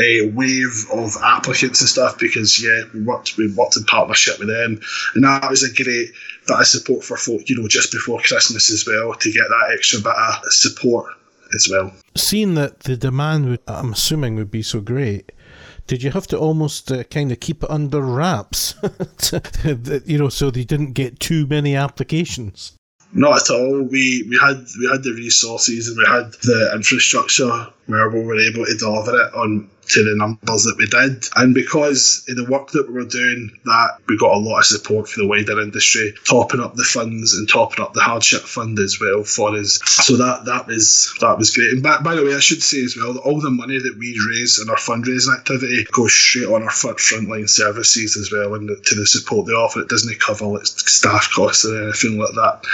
a 0.00 0.28
wave 0.30 0.86
of 0.92 1.16
applicants 1.22 1.80
and 1.80 1.88
stuff 1.88 2.18
because 2.18 2.62
yeah, 2.62 2.84
we 2.94 3.02
worked 3.02 3.36
we 3.36 3.52
worked 3.52 3.76
in 3.76 3.84
partnership 3.84 4.38
with 4.38 4.48
them, 4.48 4.80
and 5.14 5.24
that 5.24 5.50
was 5.50 5.62
a 5.62 5.72
great 5.72 6.12
bit 6.46 6.60
of 6.60 6.66
support 6.66 7.04
for 7.04 7.16
folk. 7.16 7.48
You 7.48 7.60
know, 7.60 7.68
just 7.68 7.92
before 7.92 8.20
Christmas 8.20 8.70
as 8.70 8.86
well 8.86 9.14
to 9.14 9.32
get 9.32 9.48
that 9.48 9.74
extra 9.74 10.00
bit 10.00 10.14
of 10.14 10.52
support 10.52 11.12
as 11.54 11.68
well. 11.70 11.92
Seeing 12.16 12.54
that 12.54 12.80
the 12.80 12.96
demand 12.96 13.48
would, 13.48 13.60
I'm 13.66 13.92
assuming, 13.92 14.36
would 14.36 14.50
be 14.50 14.62
so 14.62 14.80
great. 14.80 15.32
Did 15.86 16.02
you 16.02 16.10
have 16.12 16.26
to 16.28 16.38
almost 16.38 16.92
uh, 16.92 17.04
kind 17.04 17.32
of 17.32 17.40
keep 17.40 17.64
it 17.64 17.70
under 17.70 18.00
wraps, 18.00 18.74
you 20.06 20.18
know, 20.18 20.28
so 20.28 20.50
they 20.50 20.64
didn't 20.64 20.92
get 20.92 21.20
too 21.20 21.46
many 21.46 21.74
applications? 21.74 22.72
Not 23.12 23.42
at 23.42 23.50
all. 23.50 23.82
We 23.82 24.24
we 24.28 24.38
had 24.40 24.64
we 24.78 24.88
had 24.90 25.02
the 25.02 25.12
resources 25.12 25.88
and 25.88 25.98
we 25.98 26.06
had 26.06 26.32
the 26.42 26.72
infrastructure 26.74 27.66
where 27.86 28.08
we 28.08 28.24
were 28.24 28.40
able 28.40 28.64
to 28.64 28.74
deliver 28.74 29.20
it 29.20 29.34
on 29.34 29.68
to 29.88 30.04
the 30.04 30.16
numbers 30.16 30.64
that 30.64 30.76
we 30.78 30.86
did. 30.86 31.28
And 31.36 31.54
because 31.54 32.24
of 32.28 32.36
the 32.36 32.50
work 32.50 32.70
that 32.70 32.88
we 32.88 32.94
were 32.94 33.04
doing, 33.04 33.50
that 33.64 33.98
we 34.08 34.16
got 34.18 34.34
a 34.34 34.38
lot 34.38 34.60
of 34.60 34.66
support 34.66 35.08
for 35.08 35.20
the 35.20 35.28
wider 35.28 35.60
industry, 35.60 36.14
topping 36.28 36.60
up 36.60 36.74
the 36.74 36.84
funds 36.84 37.34
and 37.34 37.48
topping 37.48 37.84
up 37.84 37.92
the 37.92 38.00
hardship 38.00 38.42
fund 38.42 38.78
as 38.78 38.98
well 39.00 39.24
for 39.24 39.54
us. 39.56 39.80
So 39.84 40.16
that 40.16 40.44
that 40.46 40.66
was 40.66 41.14
that 41.20 41.38
was 41.38 41.50
great. 41.50 41.72
And 41.72 41.82
by, 41.82 42.00
by 42.00 42.14
the 42.14 42.24
way, 42.24 42.34
I 42.34 42.40
should 42.40 42.62
say 42.62 42.82
as 42.82 42.96
well 42.96 43.18
all 43.18 43.40
the 43.40 43.50
money 43.50 43.78
that 43.78 43.96
we 43.98 44.18
raise 44.30 44.60
in 44.60 44.70
our 44.70 44.76
fundraising 44.76 45.36
activity 45.36 45.84
goes 45.92 46.12
straight 46.12 46.48
on 46.48 46.62
our 46.62 46.70
front 46.70 46.98
frontline 46.98 47.48
services 47.48 48.16
as 48.16 48.32
well 48.32 48.54
and 48.54 48.68
to 48.68 48.94
the 48.94 49.06
support 49.06 49.46
they 49.46 49.52
offer. 49.52 49.80
It 49.80 49.88
doesn't 49.88 50.20
cover 50.20 50.46
like 50.46 50.66
staff 50.66 51.30
costs 51.34 51.64
or 51.64 51.82
anything 51.82 52.18
like 52.18 52.34
that. 52.34 52.64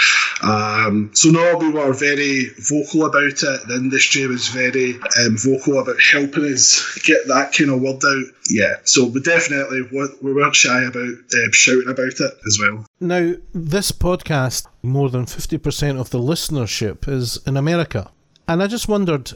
Um, 0.43 1.11
so 1.15 1.31
no, 1.31 1.57
we 1.57 1.71
were 1.71 1.93
very 1.93 2.51
vocal 2.59 3.07
about 3.07 3.23
it. 3.23 3.69
The 3.69 3.75
industry 3.75 4.27
was 4.27 4.49
very 4.49 4.99
um, 5.21 5.37
vocal 5.37 5.81
about 5.81 6.01
helping 6.01 6.45
us 6.53 6.98
get 7.03 7.27
that 7.29 7.53
kind 7.53 7.71
of 7.71 7.81
word 7.81 8.03
out. 8.05 8.35
Yeah, 8.49 8.77
so 8.85 9.07
we 9.07 9.21
definitely 9.21 9.83
we 9.83 10.33
weren't 10.33 10.57
shy 10.57 10.83
about 10.85 11.09
uh, 11.09 11.53
shouting 11.53 11.89
about 11.89 12.21
it 12.21 12.35
as 12.47 12.59
well. 12.61 12.87
Now, 13.01 13.35
this 13.55 13.93
podcast, 13.93 14.67
more 14.83 15.11
than 15.11 15.27
50% 15.27 16.01
of 16.01 16.11
the 16.11 16.19
listenership 16.19 17.09
is 17.09 17.39
in 17.47 17.57
America. 17.57 18.11
And 18.47 18.63
I 18.63 18.67
just 18.67 18.89
wondered 18.89 19.33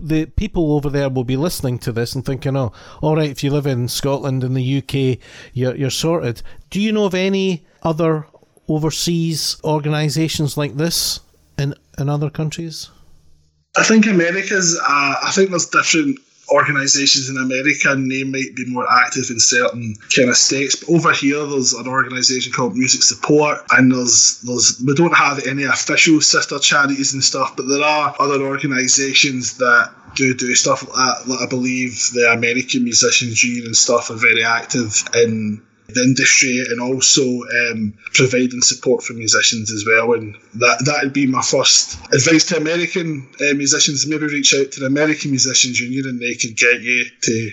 the 0.00 0.26
people 0.26 0.72
over 0.74 0.88
there 0.88 1.08
will 1.08 1.24
be 1.24 1.36
listening 1.36 1.78
to 1.80 1.92
this 1.92 2.14
and 2.14 2.24
thinking, 2.24 2.56
oh, 2.56 2.72
all 3.02 3.16
right, 3.16 3.30
if 3.30 3.42
you 3.42 3.50
live 3.50 3.66
in 3.66 3.88
Scotland 3.88 4.44
and 4.44 4.56
the 4.56 4.78
UK, 4.78 5.18
you're, 5.52 5.74
you're 5.74 5.90
sorted. 5.90 6.42
Do 6.70 6.80
you 6.80 6.92
know 6.92 7.04
of 7.04 7.14
any 7.14 7.66
other 7.82 8.26
overseas 8.68 9.56
organisations 9.64 10.56
like 10.56 10.76
this 10.76 11.20
in, 11.58 11.74
in 11.98 12.08
other 12.08 12.30
countries? 12.30 12.90
I 13.76 13.82
think 13.84 14.06
America's. 14.06 14.78
Uh, 14.80 15.14
I 15.22 15.30
think 15.32 15.50
there's 15.50 15.66
different 15.66 16.18
organisations 16.50 17.28
in 17.28 17.36
America 17.36 17.90
and 17.90 18.10
they 18.10 18.24
might 18.24 18.54
be 18.56 18.64
more 18.66 18.86
active 18.90 19.30
in 19.30 19.38
certain 19.38 19.94
kind 20.14 20.28
of 20.28 20.36
states. 20.36 20.76
But 20.76 20.94
over 20.94 21.12
here, 21.12 21.44
there's 21.46 21.72
an 21.72 21.86
organisation 21.86 22.52
called 22.52 22.76
Music 22.76 23.02
Support, 23.02 23.66
and 23.70 23.92
there's 23.92 24.40
there's 24.40 24.82
we 24.84 24.94
don't 24.94 25.14
have 25.14 25.46
any 25.46 25.64
official 25.64 26.20
sister 26.20 26.58
charities 26.58 27.14
and 27.14 27.22
stuff, 27.22 27.56
but 27.56 27.68
there 27.68 27.82
are 27.82 28.14
other 28.18 28.42
organisations 28.42 29.58
that 29.58 29.92
do 30.14 30.34
do 30.34 30.54
stuff 30.54 30.82
like 30.82 30.94
that. 30.94 31.28
Like 31.28 31.40
I 31.40 31.46
believe 31.46 32.10
the 32.14 32.32
American 32.32 32.84
Musicians 32.84 33.42
Union 33.42 33.66
and 33.66 33.76
stuff 33.76 34.10
are 34.10 34.14
very 34.14 34.44
active 34.44 35.04
in 35.14 35.62
the 35.88 36.02
industry 36.02 36.64
and 36.68 36.80
also 36.80 37.22
um, 37.22 37.94
providing 38.12 38.60
support 38.60 39.02
for 39.02 39.14
musicians 39.14 39.72
as 39.72 39.84
well. 39.86 40.12
And 40.12 40.34
that 40.54 40.84
that 40.84 41.00
would 41.02 41.12
be 41.12 41.26
my 41.26 41.42
first 41.42 41.98
advice 42.12 42.44
to 42.46 42.56
American 42.56 43.28
uh, 43.40 43.54
musicians. 43.54 44.06
Maybe 44.06 44.26
reach 44.26 44.54
out 44.54 44.70
to 44.72 44.80
the 44.80 44.86
American 44.86 45.30
Musicians 45.30 45.80
Union 45.80 46.04
and 46.06 46.20
they 46.20 46.34
can 46.34 46.52
get 46.52 46.82
you 46.82 47.04
to 47.22 47.50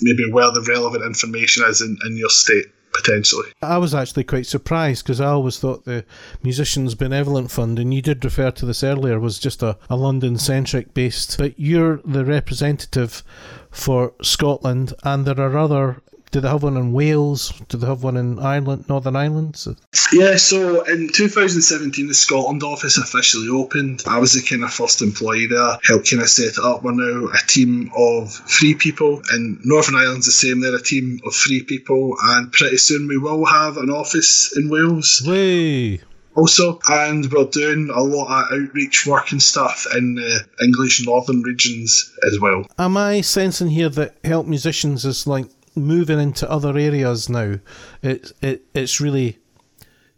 maybe 0.00 0.30
where 0.32 0.50
the 0.50 0.62
relevant 0.62 1.04
information 1.04 1.64
is 1.68 1.80
in, 1.80 1.96
in 2.06 2.16
your 2.16 2.30
state. 2.30 2.66
Potentially. 2.94 3.48
I 3.60 3.78
was 3.78 3.92
actually 3.92 4.22
quite 4.22 4.46
surprised 4.46 5.04
because 5.04 5.20
I 5.20 5.26
always 5.26 5.58
thought 5.58 5.84
the 5.84 6.04
Musicians 6.44 6.94
Benevolent 6.94 7.50
Fund, 7.50 7.80
and 7.80 7.92
you 7.92 8.00
did 8.00 8.24
refer 8.24 8.52
to 8.52 8.64
this 8.64 8.84
earlier, 8.84 9.18
was 9.18 9.40
just 9.40 9.64
a, 9.64 9.76
a 9.90 9.96
London 9.96 10.38
centric 10.38 10.94
based. 10.94 11.36
But 11.36 11.58
you're 11.58 11.96
the 12.04 12.24
representative 12.24 13.24
for 13.68 14.12
Scotland, 14.22 14.94
and 15.02 15.26
there 15.26 15.40
are 15.40 15.58
other 15.58 16.04
do 16.34 16.40
they 16.40 16.48
have 16.48 16.64
one 16.64 16.76
in 16.76 16.92
Wales? 16.92 17.52
Do 17.68 17.78
they 17.78 17.86
have 17.86 18.02
one 18.02 18.16
in 18.16 18.40
Ireland, 18.40 18.86
Northern 18.88 19.14
Ireland? 19.14 19.64
Yeah, 20.12 20.34
so 20.34 20.82
in 20.82 21.08
2017, 21.08 22.08
the 22.08 22.14
Scotland 22.14 22.64
office 22.64 22.98
officially 22.98 23.48
opened. 23.48 24.02
I 24.04 24.18
was 24.18 24.32
the 24.32 24.42
kind 24.42 24.64
of 24.64 24.74
first 24.74 25.00
employee 25.00 25.46
there, 25.46 25.78
helped 25.84 26.10
kind 26.10 26.22
of 26.22 26.28
set 26.28 26.54
it 26.54 26.58
up. 26.58 26.82
We're 26.82 26.90
now 26.90 27.28
a 27.28 27.46
team 27.46 27.92
of 27.96 28.32
three 28.32 28.74
people, 28.74 29.22
and 29.30 29.60
Northern 29.64 29.94
Ireland's 29.94 30.26
the 30.26 30.32
same. 30.32 30.60
They're 30.60 30.74
a 30.74 30.82
team 30.82 31.20
of 31.24 31.36
three 31.36 31.62
people, 31.62 32.16
and 32.20 32.50
pretty 32.50 32.78
soon 32.78 33.06
we 33.06 33.16
will 33.16 33.44
have 33.44 33.76
an 33.76 33.90
office 33.90 34.56
in 34.56 34.68
Wales. 34.68 35.22
Way 35.24 36.00
also, 36.34 36.78
and 36.88 37.30
we're 37.30 37.44
doing 37.44 37.90
a 37.90 38.02
lot 38.02 38.26
of 38.26 38.52
outreach 38.52 39.06
work 39.06 39.30
and 39.32 39.42
stuff 39.42 39.86
in 39.96 40.14
the 40.16 40.44
English 40.62 41.04
northern 41.06 41.42
regions 41.42 42.12
as 42.26 42.40
well. 42.40 42.66
Am 42.78 42.96
I 42.96 43.20
sensing 43.20 43.68
here 43.68 43.88
that 43.90 44.16
help 44.24 44.46
musicians 44.46 45.04
is 45.04 45.26
like 45.26 45.46
moving 45.76 46.20
into 46.20 46.50
other 46.50 46.76
areas 46.76 47.28
now. 47.28 47.56
It's 48.02 48.32
it, 48.40 48.66
it's 48.74 49.00
really, 49.00 49.38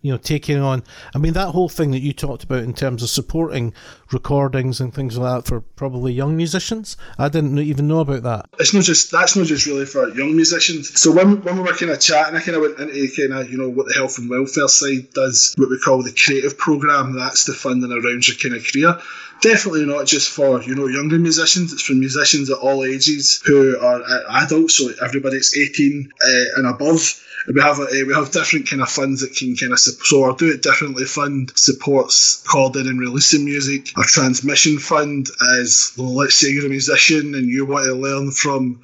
you 0.07 0.13
know, 0.13 0.19
taking 0.19 0.59
on. 0.59 0.85
I 1.15 1.19
mean, 1.19 1.33
that 1.33 1.49
whole 1.49 1.69
thing 1.69 1.91
that 1.91 1.99
you 1.99 2.13
talked 2.13 2.45
about 2.45 2.63
in 2.63 2.75
terms 2.75 3.03
of 3.03 3.09
supporting 3.09 3.75
recordings 4.13 4.81
and 4.81 4.95
things 4.95 5.19
like 5.19 5.43
that 5.43 5.49
for 5.49 5.61
probably 5.61 6.13
young 6.13 6.37
musicians. 6.37 6.97
I 7.19 7.29
didn't 7.29 7.59
even 7.59 7.89
know 7.89 7.99
about 7.99 8.23
that. 8.23 8.49
It's 8.61 8.73
not 8.73 8.85
just 8.85 9.11
that's 9.11 9.35
not 9.35 9.47
just 9.47 9.67
really 9.67 9.85
for 9.85 10.09
young 10.11 10.37
musicians. 10.37 11.01
So 11.01 11.11
when, 11.11 11.43
when 11.43 11.57
we 11.57 11.63
were 11.63 11.75
kind 11.75 11.91
of 11.91 12.01
chatting, 12.01 12.37
I 12.37 12.41
kind 12.41 12.57
of 12.57 12.63
went 12.63 12.79
into 12.79 13.09
kind 13.17 13.41
of 13.41 13.51
you 13.51 13.59
know 13.59 13.69
what 13.69 13.89
the 13.89 13.95
health 13.95 14.19
and 14.19 14.31
welfare 14.31 14.69
side 14.69 15.13
does, 15.13 15.53
what 15.59 15.71
we 15.71 15.79
call 15.81 16.05
the 16.05 16.13
creative 16.13 16.57
program. 16.57 17.17
That's 17.17 17.45
the 17.45 17.53
funding 17.53 17.91
around 17.91 18.29
your 18.29 18.37
kind 18.37 18.55
of 18.55 18.65
career 18.65 19.01
definitely 19.43 19.85
not 19.85 20.07
just 20.07 20.31
for 20.31 20.63
you 20.63 20.75
know 20.75 20.87
younger 20.87 21.19
musicians. 21.19 21.73
It's 21.73 21.83
for 21.83 21.93
musicians 21.93 22.49
at 22.49 22.59
all 22.59 22.85
ages 22.85 23.43
who 23.45 23.79
are 23.79 24.03
adults, 24.31 24.77
so 24.77 24.91
everybody's 25.05 25.55
18 25.55 26.11
uh, 26.11 26.29
and 26.57 26.67
above 26.67 27.21
we 27.55 27.61
have 27.61 27.79
uh, 27.79 27.87
we 27.91 28.13
have 28.15 28.31
different 28.31 28.69
kind 28.69 28.83
of 28.83 28.89
funds 28.89 29.21
that 29.21 29.35
can 29.35 29.57
kind 29.57 29.73
of 29.73 29.79
so 30.03 30.25
our 30.25 30.37
do 30.37 30.51
it 30.51 30.63
differently 30.63 31.05
fund 31.05 31.53
supports 31.55 32.43
recording 32.45 32.87
and 32.87 33.01
releasing 33.01 33.45
music. 33.45 33.93
Our 33.97 34.05
transmission 34.05 34.79
fund 34.79 35.29
is 35.59 35.93
well, 35.97 36.15
let's 36.15 36.35
say 36.35 36.51
you're 36.51 36.67
a 36.67 36.69
musician 36.69 37.35
and 37.35 37.49
you 37.49 37.67
want 37.67 37.87
to 37.87 37.95
learn 37.95 38.31
from 38.31 38.81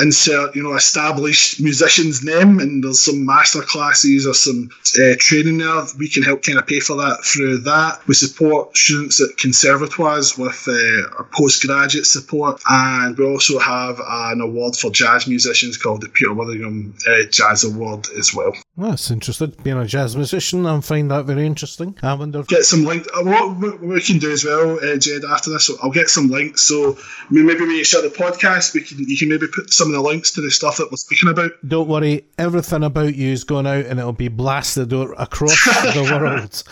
insert, 0.00 0.54
you 0.54 0.62
know, 0.62 0.74
established 0.74 1.60
musician's 1.60 2.24
name, 2.24 2.60
and 2.60 2.84
there's 2.84 3.02
some 3.02 3.24
master 3.24 3.62
classes 3.62 4.26
or 4.26 4.34
some 4.34 4.70
uh, 5.00 5.14
training 5.18 5.58
there. 5.58 5.82
We 5.98 6.08
can 6.08 6.22
help 6.22 6.42
kind 6.42 6.58
of 6.58 6.66
pay 6.66 6.80
for 6.80 6.96
that 6.96 7.24
through 7.24 7.58
that. 7.58 8.00
We 8.06 8.14
support 8.14 8.76
students 8.76 9.20
at 9.20 9.36
conservatoires 9.36 10.38
with 10.38 10.64
uh, 10.68 11.16
our 11.18 11.28
postgraduate 11.32 12.06
support, 12.06 12.60
and 12.68 13.16
we 13.16 13.24
also 13.26 13.58
have 13.58 14.00
an 14.04 14.40
award 14.40 14.76
for 14.76 14.90
jazz 14.90 15.26
musicians 15.26 15.76
called 15.76 16.02
the 16.02 16.08
Peter 16.08 16.32
Whittingham 16.32 16.94
uh, 17.08 17.24
Jazz 17.30 17.64
Award 17.64 18.08
as 18.18 18.34
well. 18.34 18.52
That's 18.76 19.10
interesting. 19.10 19.54
Being 19.62 19.78
a 19.78 19.86
jazz 19.86 20.16
musician, 20.16 20.64
I 20.66 20.80
find 20.80 21.10
that 21.10 21.24
very 21.24 21.46
interesting. 21.46 21.96
I 22.02 22.14
wonder. 22.14 22.42
Get 22.44 22.64
some 22.64 22.84
links. 22.84 23.08
Uh, 23.12 23.24
what, 23.24 23.80
we 23.80 24.00
can 24.00 24.18
do 24.18 24.30
as 24.30 24.44
well, 24.44 24.78
uh, 24.78 24.96
Jed, 24.96 25.24
after 25.24 25.50
this, 25.50 25.70
I'll 25.82 25.90
get 25.90 26.08
some 26.08 26.28
links. 26.28 26.62
So 26.62 26.96
maybe 27.30 27.60
when 27.60 27.70
you 27.70 27.84
shut 27.84 28.04
the 28.04 28.16
podcast, 28.16 28.74
we 28.74 28.82
can 28.82 28.98
you 28.98 29.16
can 29.16 29.28
maybe 29.28 29.46
put 29.52 29.72
some 29.72 29.87
of 29.88 29.94
the 29.94 30.00
links 30.00 30.30
to 30.32 30.40
the 30.40 30.50
stuff 30.50 30.76
that 30.78 30.90
we're 30.90 30.96
speaking 30.96 31.28
about. 31.28 31.52
Don't 31.66 31.88
worry, 31.88 32.24
everything 32.38 32.84
about 32.84 33.14
you 33.14 33.32
is 33.32 33.44
going 33.44 33.66
out 33.66 33.86
and 33.86 33.98
it'll 33.98 34.12
be 34.12 34.28
blasted 34.28 34.92
across 34.92 35.64
the 35.94 36.08
world. 36.10 36.62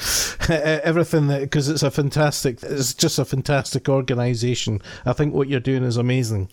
everything 0.85 1.27
that 1.29 1.43
because 1.43 1.69
it's 1.69 1.83
a 1.83 1.91
fantastic, 1.91 2.63
it's 2.63 2.95
just 2.95 3.19
a 3.19 3.25
fantastic 3.25 3.89
organisation. 3.89 4.81
I 5.05 5.13
think 5.13 5.35
what 5.35 5.49
you're 5.49 5.61
doing 5.61 5.85
is 5.85 5.97
amazing. 5.97 6.51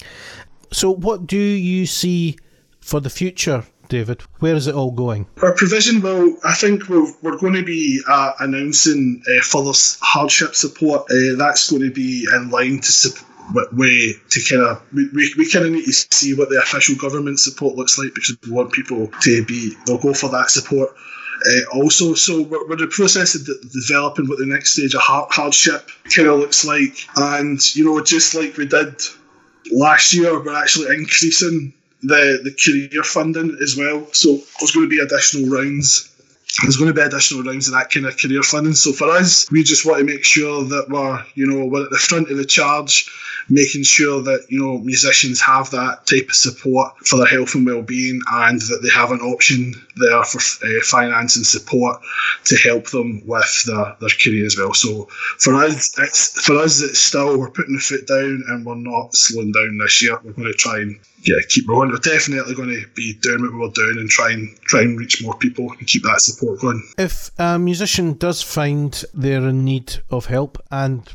So, 0.72 0.92
what 0.92 1.28
do 1.28 1.38
you 1.38 1.86
see 1.86 2.38
for 2.80 3.00
the 3.00 3.10
future 3.10 3.66
David? 3.90 4.22
Where 4.40 4.56
is 4.56 4.68
it 4.68 4.76
all 4.76 4.92
going? 4.92 5.28
Our 5.42 5.54
provision, 5.54 6.02
well, 6.02 6.36
I 6.44 6.54
think 6.54 6.90
we're, 6.90 7.12
we're 7.22 7.38
going 7.38 7.54
to 7.54 7.64
be 7.64 8.02
uh, 8.08 8.34
announcing 8.40 9.22
uh, 9.30 9.42
further 9.42 9.74
hardship 10.02 10.56
support. 10.56 11.04
Uh, 11.12 11.36
that's 11.38 11.70
going 11.70 11.84
to 11.84 11.92
be 11.92 12.28
in 12.34 12.50
line 12.50 12.80
to 12.80 12.92
support 12.92 13.33
way 13.54 14.14
to 14.30 14.42
kind 14.50 14.62
of 14.62 14.84
we, 14.94 15.34
we 15.38 15.50
kind 15.50 15.66
of 15.66 15.72
need 15.72 15.86
to 15.86 15.92
see 15.92 16.34
what 16.34 16.50
the 16.50 16.58
official 16.58 16.96
government 16.96 17.40
support 17.40 17.76
looks 17.76 17.98
like 17.98 18.14
because 18.14 18.38
we 18.46 18.52
want 18.52 18.72
people 18.72 19.08
to 19.22 19.46
be 19.46 19.76
they'll 19.86 19.98
go 19.98 20.14
for 20.14 20.30
that 20.30 20.50
support. 20.50 20.90
Uh, 21.46 21.78
also 21.78 22.14
so 22.14 22.42
we're, 22.44 22.66
we're 22.68 22.74
in 22.74 22.80
the 22.80 22.88
process 22.88 23.36
of 23.36 23.46
de- 23.46 23.68
developing 23.70 24.28
what 24.28 24.40
the 24.40 24.46
next 24.46 24.74
stage 24.74 24.94
of 24.94 25.02
hardship 25.02 25.90
kind 26.16 26.28
of 26.28 26.40
looks 26.40 26.66
like. 26.66 26.96
And 27.16 27.60
you 27.76 27.86
know 27.86 28.04
just 28.04 28.36
like 28.36 28.58
we 28.58 28.66
did 28.66 29.02
last 29.72 30.14
year 30.14 30.42
we're 30.44 30.56
actually 30.56 30.96
increasing 30.96 31.74
the 32.02 32.40
the 32.44 32.56
career 32.64 33.04
funding 33.04 33.58
as 33.62 33.76
well. 33.78 34.08
So 34.14 34.40
there's 34.60 34.72
going 34.72 34.90
to 34.90 34.96
be 34.96 35.00
additional 35.00 35.50
rounds 35.50 36.13
there's 36.62 36.78
going 36.78 36.90
to 36.90 36.94
be 36.94 37.02
additional 37.02 37.44
rounds 37.44 37.68
of 37.68 37.74
that 37.74 37.90
kind 37.90 38.06
of 38.06 38.18
career 38.18 38.44
funding. 38.44 38.74
So 38.74 38.94
for 38.94 39.10
us, 39.10 39.50
we 39.52 39.64
just 39.64 39.86
want 39.86 40.00
to 40.00 40.06
make 40.06 40.24
sure 40.24 40.64
that 40.64 40.88
we're, 40.88 41.24
you 41.34 41.48
know, 41.48 41.66
we're 41.66 41.86
at 41.86 41.90
the 41.90 41.98
front 41.98 42.30
of 42.30 42.38
the 42.38 42.46
charge, 42.46 43.10
making 43.50 43.84
sure 43.84 44.22
that, 44.22 44.46
you 44.50 44.60
know, 44.60 44.78
musicians 44.78 45.42
have 45.42 45.72
that 45.72 46.06
type 46.06 46.30
of 46.30 46.36
support 46.36 46.96
for 47.08 47.18
their 47.18 47.26
health 47.26 47.56
and 47.56 47.66
well-being 47.66 48.22
and 48.32 48.62
that 48.62 48.82
they 48.84 48.90
have 48.90 49.12
an 49.12 49.20
option 49.22 49.74
there 49.96 50.24
for 50.24 50.38
uh, 50.66 50.82
finance 50.84 51.36
and 51.36 51.46
support 51.46 52.02
to 52.46 52.56
help 52.58 52.88
them 52.92 53.26
with 53.26 53.64
their, 53.66 53.96
their 54.00 54.10
career 54.24 54.46
as 54.46 54.56
well. 54.56 54.76
So 54.76 55.06
for 55.40 55.56
us, 55.56 55.98
it's, 55.98 56.46
for 56.46 56.58
us, 56.58 56.82
it's 56.82 57.00
still, 57.00 57.40
we're 57.40 57.50
putting 57.50 57.74
the 57.74 57.82
foot 57.82 58.06
down 58.06 58.44
and 58.48 58.64
we're 58.64 58.76
not 58.76 59.16
slowing 59.16 59.52
down 59.52 59.80
this 59.80 60.04
year. 60.04 60.20
We're 60.24 60.34
going 60.34 60.52
to 60.52 60.54
try 60.54 60.78
and 60.82 61.00
yeah, 61.24 61.36
keep 61.50 61.68
rolling. 61.68 61.92
We're 61.92 61.98
definitely 61.98 62.56
going 62.56 62.70
to 62.70 62.86
be 62.96 63.14
doing 63.22 63.42
what 63.42 63.54
we 63.54 63.60
were 63.60 63.72
doing 63.74 63.98
and 64.00 64.10
try 64.10 64.32
and 64.32 64.56
try 64.62 64.82
and 64.82 64.98
reach 65.00 65.24
more 65.24 65.38
people 65.38 65.72
and 65.72 65.88
keep 65.88 66.04
that 66.04 66.22
support 66.22 66.60
going. 66.60 66.84
If 66.98 67.32
a 67.40 67.58
musician 67.58 68.14
does 68.14 68.42
find 68.42 69.04
they're 69.14 69.48
in 69.48 69.64
need 69.64 69.96
of 70.10 70.26
help 70.26 70.62
and 70.72 71.08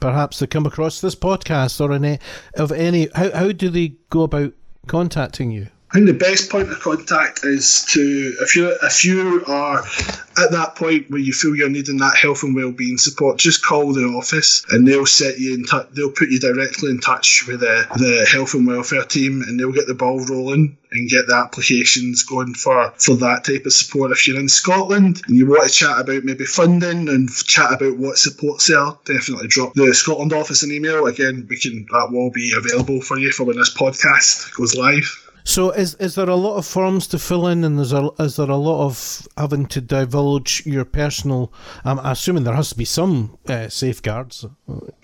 perhaps 0.00 0.38
they 0.38 0.46
come 0.46 0.66
across 0.66 1.00
this 1.00 1.14
podcast 1.14 1.80
or 1.80 1.92
any 1.92 2.18
of 2.54 2.72
any, 2.72 3.08
how 3.14 3.30
how 3.32 3.52
do 3.52 3.70
they 3.70 3.94
go 4.10 4.22
about 4.22 4.52
contacting 4.86 5.50
you? 5.50 5.68
I 5.90 5.94
think 5.94 6.06
the 6.06 6.14
best 6.14 6.50
point 6.50 6.68
of 6.68 6.80
contact 6.80 7.44
is 7.44 7.84
to 7.90 8.36
if 8.40 8.56
you 8.56 8.76
if 8.82 9.04
you 9.04 9.44
are 9.46 9.78
at 10.36 10.50
that 10.50 10.74
point 10.74 11.08
where 11.10 11.20
you 11.20 11.32
feel 11.32 11.54
you're 11.54 11.68
needing 11.68 11.98
that 11.98 12.16
health 12.16 12.42
and 12.42 12.56
well-being 12.56 12.98
support, 12.98 13.38
just 13.38 13.64
call 13.64 13.92
the 13.92 14.02
office 14.02 14.66
and 14.70 14.86
they'll 14.86 15.06
set 15.06 15.38
you 15.38 15.54
in 15.54 15.64
touch. 15.64 15.88
They'll 15.92 16.10
put 16.10 16.28
you 16.28 16.40
directly 16.40 16.90
in 16.90 17.00
touch 17.00 17.46
with 17.46 17.60
the, 17.60 17.86
the 17.96 18.28
health 18.30 18.54
and 18.54 18.66
welfare 18.66 19.04
team, 19.04 19.42
and 19.42 19.58
they'll 19.58 19.72
get 19.72 19.86
the 19.86 19.94
ball 19.94 20.24
rolling 20.26 20.76
and 20.90 21.08
get 21.08 21.28
the 21.28 21.36
applications 21.36 22.24
going 22.24 22.54
for 22.54 22.92
for 22.98 23.14
that 23.16 23.44
type 23.44 23.64
of 23.64 23.72
support. 23.72 24.10
If 24.10 24.26
you're 24.26 24.40
in 24.40 24.48
Scotland 24.48 25.22
and 25.28 25.36
you 25.36 25.46
want 25.46 25.68
to 25.68 25.72
chat 25.72 26.00
about 26.00 26.24
maybe 26.24 26.46
funding 26.46 27.08
and 27.08 27.32
chat 27.32 27.72
about 27.72 27.96
what 27.96 28.18
supports 28.18 28.66
there, 28.66 28.90
definitely 29.04 29.46
drop 29.46 29.74
the 29.74 29.94
Scotland 29.94 30.32
office 30.32 30.64
an 30.64 30.72
email. 30.72 31.06
Again, 31.06 31.46
we 31.48 31.60
can 31.60 31.86
that 31.92 32.08
will 32.10 32.30
be 32.32 32.52
available 32.56 33.00
for 33.00 33.16
you 33.18 33.30
for 33.30 33.44
when 33.44 33.56
this 33.56 33.72
podcast 33.74 34.52
goes 34.56 34.74
live. 34.74 35.25
So 35.46 35.70
is 35.70 35.94
is 35.94 36.16
there 36.16 36.28
a 36.28 36.34
lot 36.34 36.56
of 36.56 36.66
forms 36.66 37.06
to 37.06 37.20
fill 37.20 37.46
in, 37.46 37.62
and 37.62 37.78
is 37.78 37.90
there 37.90 38.08
is 38.18 38.34
there 38.34 38.50
a 38.50 38.56
lot 38.56 38.84
of 38.84 39.28
having 39.36 39.66
to 39.66 39.80
divulge 39.80 40.66
your 40.66 40.84
personal? 40.84 41.52
I'm 41.84 42.00
assuming 42.00 42.42
there 42.42 42.56
has 42.56 42.70
to 42.70 42.76
be 42.76 42.84
some 42.84 43.38
uh, 43.48 43.68
safeguards. 43.68 44.44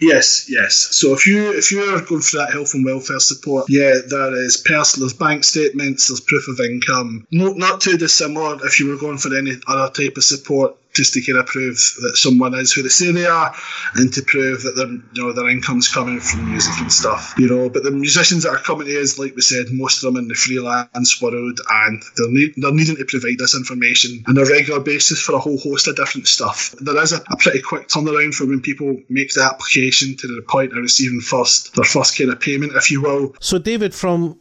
Yes, 0.00 0.50
yes. 0.50 0.74
So 0.90 1.14
if 1.14 1.28
you 1.28 1.57
if 1.57 1.70
you 1.70 1.81
are 1.83 2.00
going 2.00 2.22
for 2.22 2.38
that 2.38 2.52
health 2.52 2.74
and 2.74 2.85
welfare 2.85 3.20
support, 3.20 3.66
yeah, 3.68 3.94
there 4.05 4.35
is 4.35 4.57
personal, 4.57 5.07
there's 5.07 5.16
bank 5.16 5.44
statements, 5.44 6.09
there's 6.09 6.20
proof 6.20 6.48
of 6.48 6.59
income. 6.59 7.24
No, 7.31 7.52
not 7.52 7.81
too 7.81 7.96
dissimilar 7.96 8.59
if 8.66 8.81
you 8.81 8.88
were 8.88 8.98
going 8.98 9.18
for 9.18 9.35
any 9.37 9.55
other 9.68 9.92
type 9.92 10.16
of 10.16 10.24
support 10.24 10.76
just 10.94 11.14
to 11.14 11.22
kind 11.22 11.38
of 11.38 11.46
prove 11.46 11.76
that 11.76 12.16
someone 12.16 12.55
is 12.55 12.72
who 12.72 12.83
they 12.83 12.88
say 12.88 13.12
they 13.12 13.26
are 13.26 13.55
and 13.94 14.12
to 14.12 14.22
prove 14.22 14.62
that 14.62 14.76
their 14.76 14.88
you 14.88 15.02
know 15.14 15.33
their 15.33 15.48
income's 15.48 15.88
coming 15.88 16.20
from 16.20 16.50
music 16.50 16.74
and 16.78 16.92
stuff 16.92 17.35
you 17.38 17.48
know. 17.48 17.68
But 17.68 17.83
the 17.83 17.90
musicians 17.90 18.42
that 18.42 18.50
are 18.50 18.59
coming 18.59 18.87
to 18.87 19.00
us 19.00 19.18
like 19.18 19.35
we 19.35 19.42
said 19.42 19.66
most 19.72 20.02
of 20.02 20.12
them 20.12 20.22
in 20.22 20.28
the 20.28 20.35
freelance 20.35 21.20
world 21.20 21.61
and 21.70 22.02
they're, 22.16 22.31
need, 22.31 22.55
they're 22.57 22.72
needing 22.72 22.96
to 22.96 23.05
provide 23.05 23.38
this 23.38 23.55
information 23.55 24.22
on 24.28 24.38
a 24.38 24.44
regular 24.44 24.81
basis 24.81 25.20
for 25.20 25.35
a 25.35 25.38
whole 25.38 25.59
host 25.59 25.88
of 25.88 25.96
different 25.96 26.26
stuff. 26.26 26.74
There 26.81 27.00
is 27.02 27.12
a, 27.12 27.22
a 27.31 27.37
pretty 27.38 27.62
quick 27.62 27.88
turnaround 27.88 28.35
for 28.35 28.46
when 28.46 28.61
people 28.61 28.96
make 29.09 29.33
the 29.35 29.42
application 29.42 30.16
to 30.16 30.26
the 30.26 30.42
point 30.48 30.72
of 30.72 30.78
receiving 30.78 31.20
first 31.20 31.74
their 31.74 31.85
first 31.85 32.16
kind 32.16 32.31
of 32.31 32.40
payment 32.40 32.72
if 32.74 32.90
you 32.90 33.02
will. 33.02 33.35
So 33.40 33.59
David 33.59 33.94
from 33.94 34.38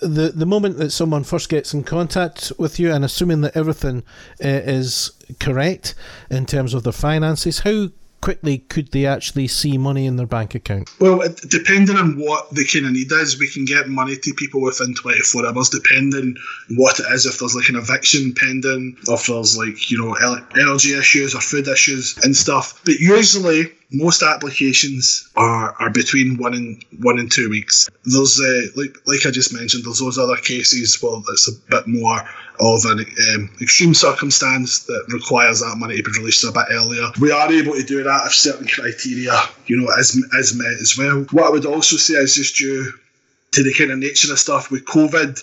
the 0.00 0.32
the 0.34 0.46
moment 0.46 0.78
that 0.78 0.90
someone 0.90 1.24
first 1.24 1.48
gets 1.48 1.72
in 1.72 1.84
contact 1.84 2.52
with 2.58 2.78
you, 2.78 2.92
and 2.92 3.04
assuming 3.04 3.40
that 3.42 3.56
everything 3.56 4.02
uh, 4.44 4.48
is 4.48 5.12
correct 5.40 5.94
in 6.30 6.46
terms 6.46 6.74
of 6.74 6.82
their 6.82 6.92
finances, 6.92 7.60
how 7.60 7.88
quickly 8.22 8.58
could 8.58 8.92
they 8.92 9.04
actually 9.04 9.48
see 9.48 9.76
money 9.76 10.06
in 10.06 10.16
their 10.16 10.26
bank 10.26 10.54
account? 10.54 10.88
Well, 11.00 11.22
depending 11.48 11.96
on 11.96 12.18
what 12.18 12.50
the 12.54 12.64
kind 12.64 12.86
of 12.86 12.92
need 12.92 13.12
is, 13.12 13.38
we 13.38 13.50
can 13.50 13.64
get 13.64 13.88
money 13.88 14.16
to 14.16 14.34
people 14.34 14.62
within 14.62 14.94
24 14.94 15.46
hours, 15.46 15.68
depending 15.68 16.36
what 16.70 17.00
it 17.00 17.06
is. 17.12 17.26
If 17.26 17.40
there's 17.40 17.54
like 17.54 17.68
an 17.68 17.76
eviction 17.76 18.32
pending, 18.32 18.96
or 19.08 19.14
if 19.14 19.26
there's 19.26 19.58
like, 19.58 19.90
you 19.90 19.98
know, 19.98 20.14
energy 20.56 20.96
issues 20.96 21.34
or 21.34 21.40
food 21.40 21.68
issues 21.68 22.16
and 22.22 22.34
stuff. 22.34 22.80
But 22.84 23.00
usually, 23.00 23.72
most 23.92 24.22
applications 24.22 25.30
are, 25.36 25.74
are 25.78 25.90
between 25.90 26.36
one 26.38 26.54
and 26.54 26.84
one 27.00 27.18
and 27.18 27.30
two 27.30 27.50
weeks. 27.50 27.88
There's 28.04 28.40
uh, 28.40 28.66
like 28.76 28.96
like 29.06 29.26
I 29.26 29.30
just 29.30 29.52
mentioned, 29.52 29.84
there's 29.84 29.98
those 29.98 30.18
other 30.18 30.36
cases 30.36 30.98
where 31.00 31.20
it's 31.28 31.48
a 31.48 31.70
bit 31.70 31.86
more 31.86 32.20
of 32.60 32.84
an 32.84 33.04
um, 33.34 33.50
extreme 33.60 33.94
circumstance 33.94 34.84
that 34.84 35.04
requires 35.08 35.60
that 35.60 35.76
money 35.76 35.96
to 35.96 36.02
be 36.02 36.18
released 36.18 36.44
a 36.44 36.52
bit 36.52 36.66
earlier. 36.70 37.08
We 37.20 37.32
are 37.32 37.50
able 37.52 37.74
to 37.74 37.82
do 37.82 38.02
that 38.02 38.26
if 38.26 38.34
certain 38.34 38.66
criteria, 38.66 39.38
you 39.66 39.80
know, 39.80 39.90
is 39.98 40.14
is 40.34 40.54
met 40.54 40.80
as 40.80 40.96
well. 40.96 41.26
What 41.30 41.46
I 41.46 41.50
would 41.50 41.66
also 41.66 41.96
say 41.96 42.14
is 42.14 42.34
just 42.34 42.60
you 42.60 42.92
to 43.52 43.62
the 43.62 43.74
kind 43.74 43.90
of 43.90 43.98
nature 43.98 44.32
of 44.32 44.38
stuff 44.38 44.70
with 44.70 44.84
COVID, 44.84 45.42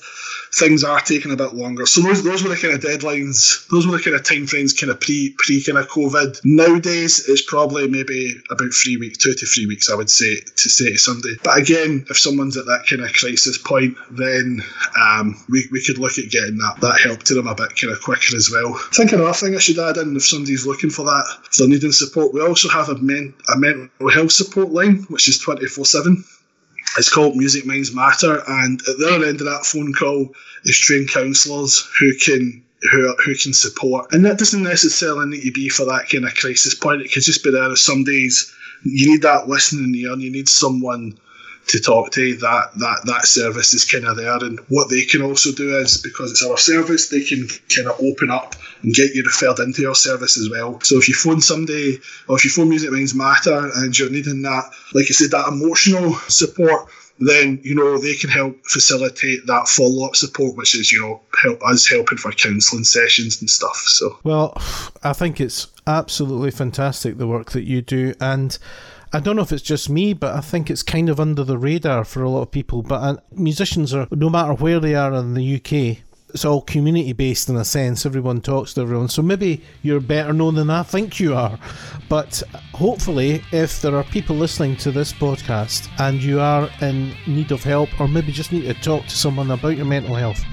things 0.55 0.83
are 0.83 0.99
taking 0.99 1.31
a 1.31 1.35
bit 1.35 1.53
longer. 1.53 1.85
So 1.85 2.01
those 2.01 2.23
those 2.23 2.43
were 2.43 2.49
the 2.49 2.57
kind 2.57 2.73
of 2.73 2.81
deadlines. 2.81 3.67
Those 3.69 3.85
were 3.85 3.97
the 3.97 4.03
kind 4.03 4.15
of 4.15 4.23
time 4.23 4.47
frames, 4.47 4.73
kind 4.73 4.91
of 4.91 4.99
pre 4.99 5.35
pre 5.37 5.63
kind 5.63 5.77
of 5.77 5.87
COVID. 5.87 6.41
Nowadays, 6.43 7.27
it's 7.27 7.43
probably 7.43 7.87
maybe 7.87 8.35
about 8.49 8.73
three 8.73 8.97
weeks, 8.97 9.19
two 9.19 9.33
to 9.33 9.45
three 9.45 9.67
weeks, 9.67 9.89
I 9.89 9.95
would 9.95 10.09
say, 10.09 10.37
to 10.39 10.69
say 10.69 10.91
to 10.91 10.97
somebody. 10.97 11.35
But 11.43 11.57
again, 11.59 12.05
if 12.09 12.17
someone's 12.17 12.57
at 12.57 12.65
that 12.65 12.85
kind 12.89 13.03
of 13.03 13.13
crisis 13.13 13.57
point, 13.57 13.95
then 14.11 14.61
um, 14.99 15.35
we, 15.49 15.67
we 15.71 15.83
could 15.83 15.99
look 15.99 16.17
at 16.17 16.31
getting 16.31 16.57
that 16.57 16.77
that 16.81 16.99
help 17.01 17.23
to 17.23 17.35
them 17.35 17.47
a 17.47 17.55
bit 17.55 17.79
kind 17.79 17.93
of 17.93 18.01
quicker 18.01 18.35
as 18.35 18.49
well. 18.51 18.73
I 18.73 18.95
think 18.95 19.11
another 19.11 19.33
thing 19.33 19.55
I 19.55 19.59
should 19.59 19.77
add 19.77 19.97
in, 19.97 20.15
if 20.15 20.25
somebody's 20.25 20.65
looking 20.65 20.89
for 20.89 21.05
that, 21.05 21.25
if 21.45 21.57
they're 21.57 21.67
needing 21.67 21.91
support, 21.91 22.33
we 22.33 22.41
also 22.41 22.69
have 22.69 22.89
a, 22.89 22.97
men, 22.97 23.35
a 23.53 23.57
mental 23.57 24.09
health 24.09 24.31
support 24.31 24.69
line, 24.69 25.03
which 25.09 25.27
is 25.27 25.37
twenty 25.37 25.67
four 25.67 25.85
seven. 25.85 26.23
It's 26.97 27.13
called 27.13 27.35
Music 27.35 27.65
Minds 27.65 27.93
Matter, 27.93 28.41
and 28.47 28.81
at 28.81 28.97
the 28.97 29.11
other 29.13 29.25
end 29.25 29.41
of 29.41 29.47
that 29.47 29.65
phone 29.65 29.93
call 29.93 30.33
is 30.63 30.77
trained 30.77 31.09
counsellors 31.09 31.87
who 31.99 32.15
can 32.15 32.63
who, 32.91 33.13
who 33.25 33.35
can 33.35 33.53
support. 33.53 34.13
And 34.13 34.25
that 34.25 34.37
doesn't 34.37 34.63
necessarily 34.63 35.27
need 35.27 35.43
to 35.43 35.51
be 35.51 35.67
for 35.69 35.85
that 35.85 36.09
kind 36.09 36.25
of 36.25 36.33
crisis 36.35 36.73
point. 36.73 37.01
It 37.01 37.11
could 37.11 37.23
just 37.23 37.43
be 37.43 37.51
there 37.51 37.75
some 37.75 38.05
days 38.05 38.55
you 38.83 39.11
need 39.11 39.21
that 39.23 39.47
listening 39.49 39.93
ear 39.95 40.13
and 40.13 40.21
you 40.21 40.31
need 40.31 40.47
someone 40.47 41.19
to 41.69 41.79
talk 41.79 42.11
to. 42.11 42.35
That 42.37 42.71
that 42.77 43.01
that 43.05 43.25
service 43.25 43.73
is 43.73 43.85
kind 43.85 44.05
of 44.05 44.17
there, 44.17 44.37
and 44.43 44.59
what 44.69 44.89
they 44.89 45.03
can 45.03 45.21
also 45.21 45.51
do 45.51 45.77
is 45.77 45.97
because 45.97 46.31
it's 46.31 46.45
our 46.45 46.57
service, 46.57 47.09
they 47.09 47.23
can 47.23 47.47
kind 47.73 47.87
of 47.87 47.99
open 48.01 48.29
up 48.29 48.55
and 48.81 48.93
get 48.93 49.13
you 49.13 49.23
referred 49.23 49.59
into 49.59 49.81
your 49.81 49.95
service 49.95 50.37
as 50.37 50.49
well. 50.49 50.79
So 50.81 50.97
if 50.97 51.07
you 51.07 51.15
phone 51.15 51.41
somebody 51.41 51.99
or 52.27 52.37
if 52.37 52.45
you 52.45 52.51
phone 52.51 52.69
Music 52.69 52.91
Minds 52.91 53.15
Matter 53.15 53.69
and 53.75 53.97
you're 53.97 54.09
needing 54.09 54.41
that, 54.43 54.71
like 54.93 55.05
I 55.09 55.13
said, 55.13 55.31
that 55.31 55.47
emotional 55.47 56.13
support 56.27 56.89
then 57.19 57.59
you 57.63 57.75
know 57.75 57.97
they 57.97 58.15
can 58.15 58.29
help 58.29 58.65
facilitate 58.65 59.45
that 59.47 59.67
follow 59.67 60.07
up 60.07 60.15
support, 60.15 60.55
which 60.55 60.75
is 60.75 60.91
you 60.91 61.01
know 61.01 61.21
help 61.41 61.61
us 61.63 61.87
helping 61.87 62.17
for 62.17 62.31
counselling 62.31 62.83
sessions 62.83 63.41
and 63.41 63.49
stuff. 63.49 63.75
So 63.75 64.17
well, 64.23 64.53
I 65.03 65.13
think 65.13 65.41
it's 65.41 65.67
absolutely 65.85 66.51
fantastic 66.51 67.17
the 67.17 67.27
work 67.27 67.51
that 67.51 67.63
you 67.63 67.81
do, 67.81 68.13
and 68.19 68.57
I 69.11 69.19
don't 69.19 69.35
know 69.35 69.41
if 69.41 69.51
it's 69.51 69.63
just 69.63 69.89
me, 69.89 70.13
but 70.13 70.35
I 70.35 70.39
think 70.39 70.69
it's 70.69 70.83
kind 70.83 71.09
of 71.09 71.19
under 71.19 71.43
the 71.43 71.57
radar 71.57 72.03
for 72.03 72.21
a 72.21 72.29
lot 72.29 72.43
of 72.43 72.51
people. 72.51 72.83
But 72.83 73.01
uh, 73.01 73.17
musicians 73.31 73.91
are, 73.91 74.07
no 74.11 74.29
matter 74.29 74.53
where 74.53 74.79
they 74.79 74.93
are 74.93 75.13
in 75.13 75.33
the 75.33 75.55
UK, 75.55 76.03
it's 76.31 76.45
all 76.45 76.61
community 76.61 77.13
based 77.13 77.49
in 77.49 77.55
a 77.55 77.65
sense. 77.65 78.05
Everyone 78.05 78.39
talks 78.39 78.75
to 78.75 78.81
everyone. 78.81 79.07
So 79.07 79.23
maybe 79.23 79.63
you're 79.81 79.99
better 79.99 80.31
known 80.31 80.53
than 80.53 80.69
I 80.69 80.83
think 80.83 81.19
you 81.19 81.33
are. 81.33 81.57
But 82.07 82.43
hopefully, 82.73 83.43
if 83.51 83.81
there 83.81 83.95
are 83.95 84.03
people 84.03 84.35
listening 84.35 84.77
to 84.77 84.91
this 84.91 85.11
podcast 85.11 85.89
and 85.97 86.21
you 86.21 86.39
are 86.39 86.69
in 86.81 87.15
need 87.25 87.51
of 87.51 87.63
help, 87.63 87.89
or 87.99 88.07
maybe 88.07 88.31
just 88.31 88.51
need 88.51 88.65
to 88.65 88.75
talk 88.75 89.05
to 89.05 89.17
someone 89.17 89.49
about 89.49 89.75
your 89.75 89.87
mental 89.87 90.13
health, 90.13 90.43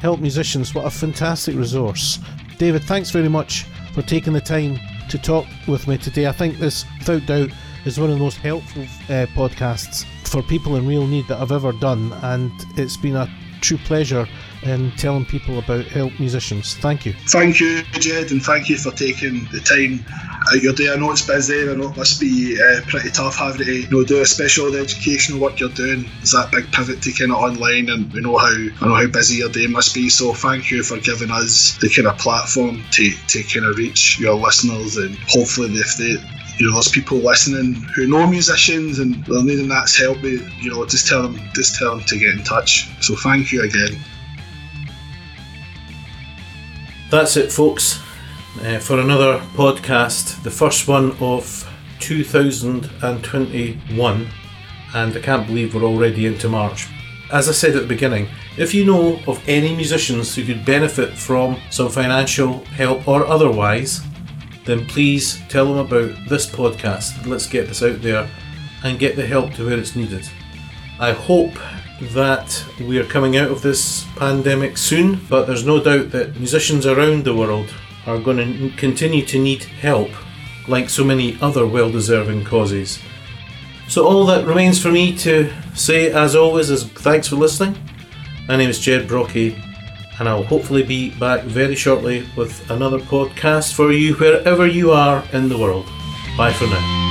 Help 0.00 0.18
Musicians, 0.18 0.74
what 0.74 0.84
a 0.84 0.90
fantastic 0.90 1.54
resource. 1.54 2.18
David, 2.58 2.82
thanks 2.82 3.10
very 3.10 3.28
much 3.28 3.66
for 3.92 4.02
taking 4.02 4.32
the 4.32 4.40
time 4.40 4.80
to 5.08 5.16
talk 5.16 5.46
with 5.68 5.86
me 5.86 5.96
today. 5.96 6.26
I 6.26 6.32
think 6.32 6.58
this, 6.58 6.84
without 6.98 7.24
doubt, 7.26 7.50
is 7.84 8.00
one 8.00 8.10
of 8.10 8.16
the 8.16 8.22
most 8.22 8.38
helpful 8.38 8.82
uh, 8.82 9.26
podcasts 9.34 10.04
for 10.26 10.42
people 10.42 10.76
in 10.76 10.86
real 10.86 11.06
need 11.06 11.26
that 11.28 11.40
I've 11.40 11.52
ever 11.52 11.72
done, 11.72 12.12
and 12.22 12.50
it's 12.76 12.96
been 12.96 13.16
a 13.16 13.28
true 13.60 13.78
pleasure 13.78 14.26
in 14.64 14.90
telling 14.92 15.24
people 15.24 15.58
about 15.58 15.84
help 15.86 16.18
musicians. 16.18 16.74
Thank 16.74 17.06
you. 17.06 17.12
Thank 17.28 17.60
you, 17.60 17.82
Jed, 17.92 18.30
and 18.30 18.42
thank 18.42 18.68
you 18.68 18.76
for 18.76 18.90
taking 18.90 19.44
the 19.52 19.60
time 19.60 20.04
out 20.52 20.62
your 20.62 20.72
day. 20.72 20.92
I 20.92 20.96
know 20.96 21.12
it's 21.12 21.26
busy. 21.26 21.70
I 21.70 21.74
know 21.74 21.90
it 21.90 21.96
must 21.96 22.20
be 22.20 22.58
uh, 22.60 22.80
pretty 22.88 23.10
tough 23.10 23.36
having 23.36 23.64
to 23.64 23.72
you 23.72 23.90
know, 23.90 24.04
do 24.04 24.20
especially 24.20 24.64
all 24.64 24.72
the 24.72 24.80
educational 24.80 25.40
work 25.40 25.60
you're 25.60 25.68
doing. 25.70 26.04
There's 26.18 26.32
that 26.32 26.50
big 26.50 26.70
pivot 26.72 27.02
to 27.02 27.12
kind 27.12 27.32
of 27.32 27.38
online, 27.38 27.88
and 27.90 28.12
we 28.12 28.20
know 28.20 28.38
how 28.38 28.46
I 28.46 28.86
know 28.86 28.94
how 28.94 29.06
busy 29.06 29.36
your 29.36 29.50
day 29.50 29.66
must 29.66 29.94
be. 29.94 30.08
So 30.08 30.32
thank 30.32 30.70
you 30.70 30.82
for 30.82 30.98
giving 30.98 31.30
us 31.30 31.76
the 31.80 31.88
kind 31.88 32.08
of 32.08 32.18
platform 32.18 32.82
to 32.92 33.10
to 33.28 33.42
kind 33.42 33.66
of 33.66 33.76
reach 33.76 34.18
your 34.18 34.34
listeners, 34.34 34.96
and 34.96 35.14
hopefully 35.28 35.70
if 35.74 35.96
they 35.96 36.16
you 36.58 36.66
know, 36.66 36.74
there's 36.74 36.88
people 36.88 37.18
listening 37.18 37.74
who 37.96 38.06
know 38.06 38.26
musicians 38.26 39.00
and 39.00 39.24
they're 39.24 39.42
needing 39.42 39.68
that 39.68 39.92
help. 39.98 40.22
You 40.22 40.70
know, 40.70 40.86
just 40.86 41.08
tell 41.08 41.22
them, 41.22 41.40
just 41.52 41.76
tell 41.76 41.96
them 41.96 42.04
to 42.06 42.16
get 42.16 42.34
in 42.34 42.44
touch. 42.44 42.88
So 43.02 43.16
thank 43.16 43.50
you 43.50 43.62
again. 43.62 43.98
That's 47.14 47.36
it, 47.36 47.52
folks, 47.52 48.00
uh, 48.60 48.80
for 48.80 48.98
another 48.98 49.38
podcast, 49.54 50.42
the 50.42 50.50
first 50.50 50.88
one 50.88 51.12
of 51.20 51.64
2021, 52.00 54.28
and 54.96 55.16
I 55.16 55.20
can't 55.20 55.46
believe 55.46 55.76
we're 55.76 55.84
already 55.84 56.26
into 56.26 56.48
March. 56.48 56.88
As 57.30 57.48
I 57.48 57.52
said 57.52 57.76
at 57.76 57.82
the 57.82 57.86
beginning, 57.86 58.26
if 58.58 58.74
you 58.74 58.84
know 58.84 59.20
of 59.28 59.40
any 59.48 59.76
musicians 59.76 60.34
who 60.34 60.44
could 60.44 60.64
benefit 60.64 61.16
from 61.16 61.60
some 61.70 61.88
financial 61.88 62.64
help 62.64 63.06
or 63.06 63.24
otherwise, 63.24 64.00
then 64.64 64.84
please 64.84 65.40
tell 65.48 65.66
them 65.66 65.86
about 65.86 66.16
this 66.28 66.50
podcast. 66.50 67.26
Let's 67.26 67.46
get 67.46 67.68
this 67.68 67.84
out 67.84 68.02
there 68.02 68.28
and 68.82 68.98
get 68.98 69.14
the 69.14 69.24
help 69.24 69.54
to 69.54 69.66
where 69.66 69.78
it's 69.78 69.94
needed. 69.94 70.28
I 70.98 71.12
hope 71.12 71.54
that 72.00 72.64
we 72.80 72.98
are 72.98 73.04
coming 73.04 73.36
out 73.36 73.50
of 73.50 73.62
this 73.62 74.04
pandemic 74.16 74.76
soon, 74.76 75.20
but 75.28 75.46
there's 75.46 75.66
no 75.66 75.82
doubt 75.82 76.10
that 76.10 76.36
musicians 76.36 76.86
around 76.86 77.24
the 77.24 77.34
world 77.34 77.72
are 78.06 78.18
going 78.18 78.36
to 78.36 78.76
continue 78.76 79.24
to 79.26 79.38
need 79.38 79.64
help, 79.64 80.10
like 80.68 80.90
so 80.90 81.04
many 81.04 81.38
other 81.40 81.66
well 81.66 81.90
deserving 81.90 82.44
causes. 82.44 82.98
So, 83.88 84.06
all 84.06 84.24
that 84.26 84.46
remains 84.46 84.80
for 84.82 84.90
me 84.90 85.16
to 85.18 85.52
say, 85.74 86.10
as 86.10 86.34
always, 86.34 86.70
is 86.70 86.84
thanks 86.84 87.28
for 87.28 87.36
listening. 87.36 87.76
My 88.48 88.56
name 88.56 88.70
is 88.70 88.78
Jed 88.78 89.06
Brocky, 89.06 89.56
and 90.18 90.28
I'll 90.28 90.42
hopefully 90.42 90.82
be 90.82 91.10
back 91.18 91.42
very 91.42 91.74
shortly 91.74 92.26
with 92.36 92.70
another 92.70 92.98
podcast 92.98 93.74
for 93.74 93.92
you 93.92 94.14
wherever 94.14 94.66
you 94.66 94.90
are 94.90 95.24
in 95.32 95.48
the 95.48 95.58
world. 95.58 95.86
Bye 96.36 96.52
for 96.52 96.66
now. 96.66 97.03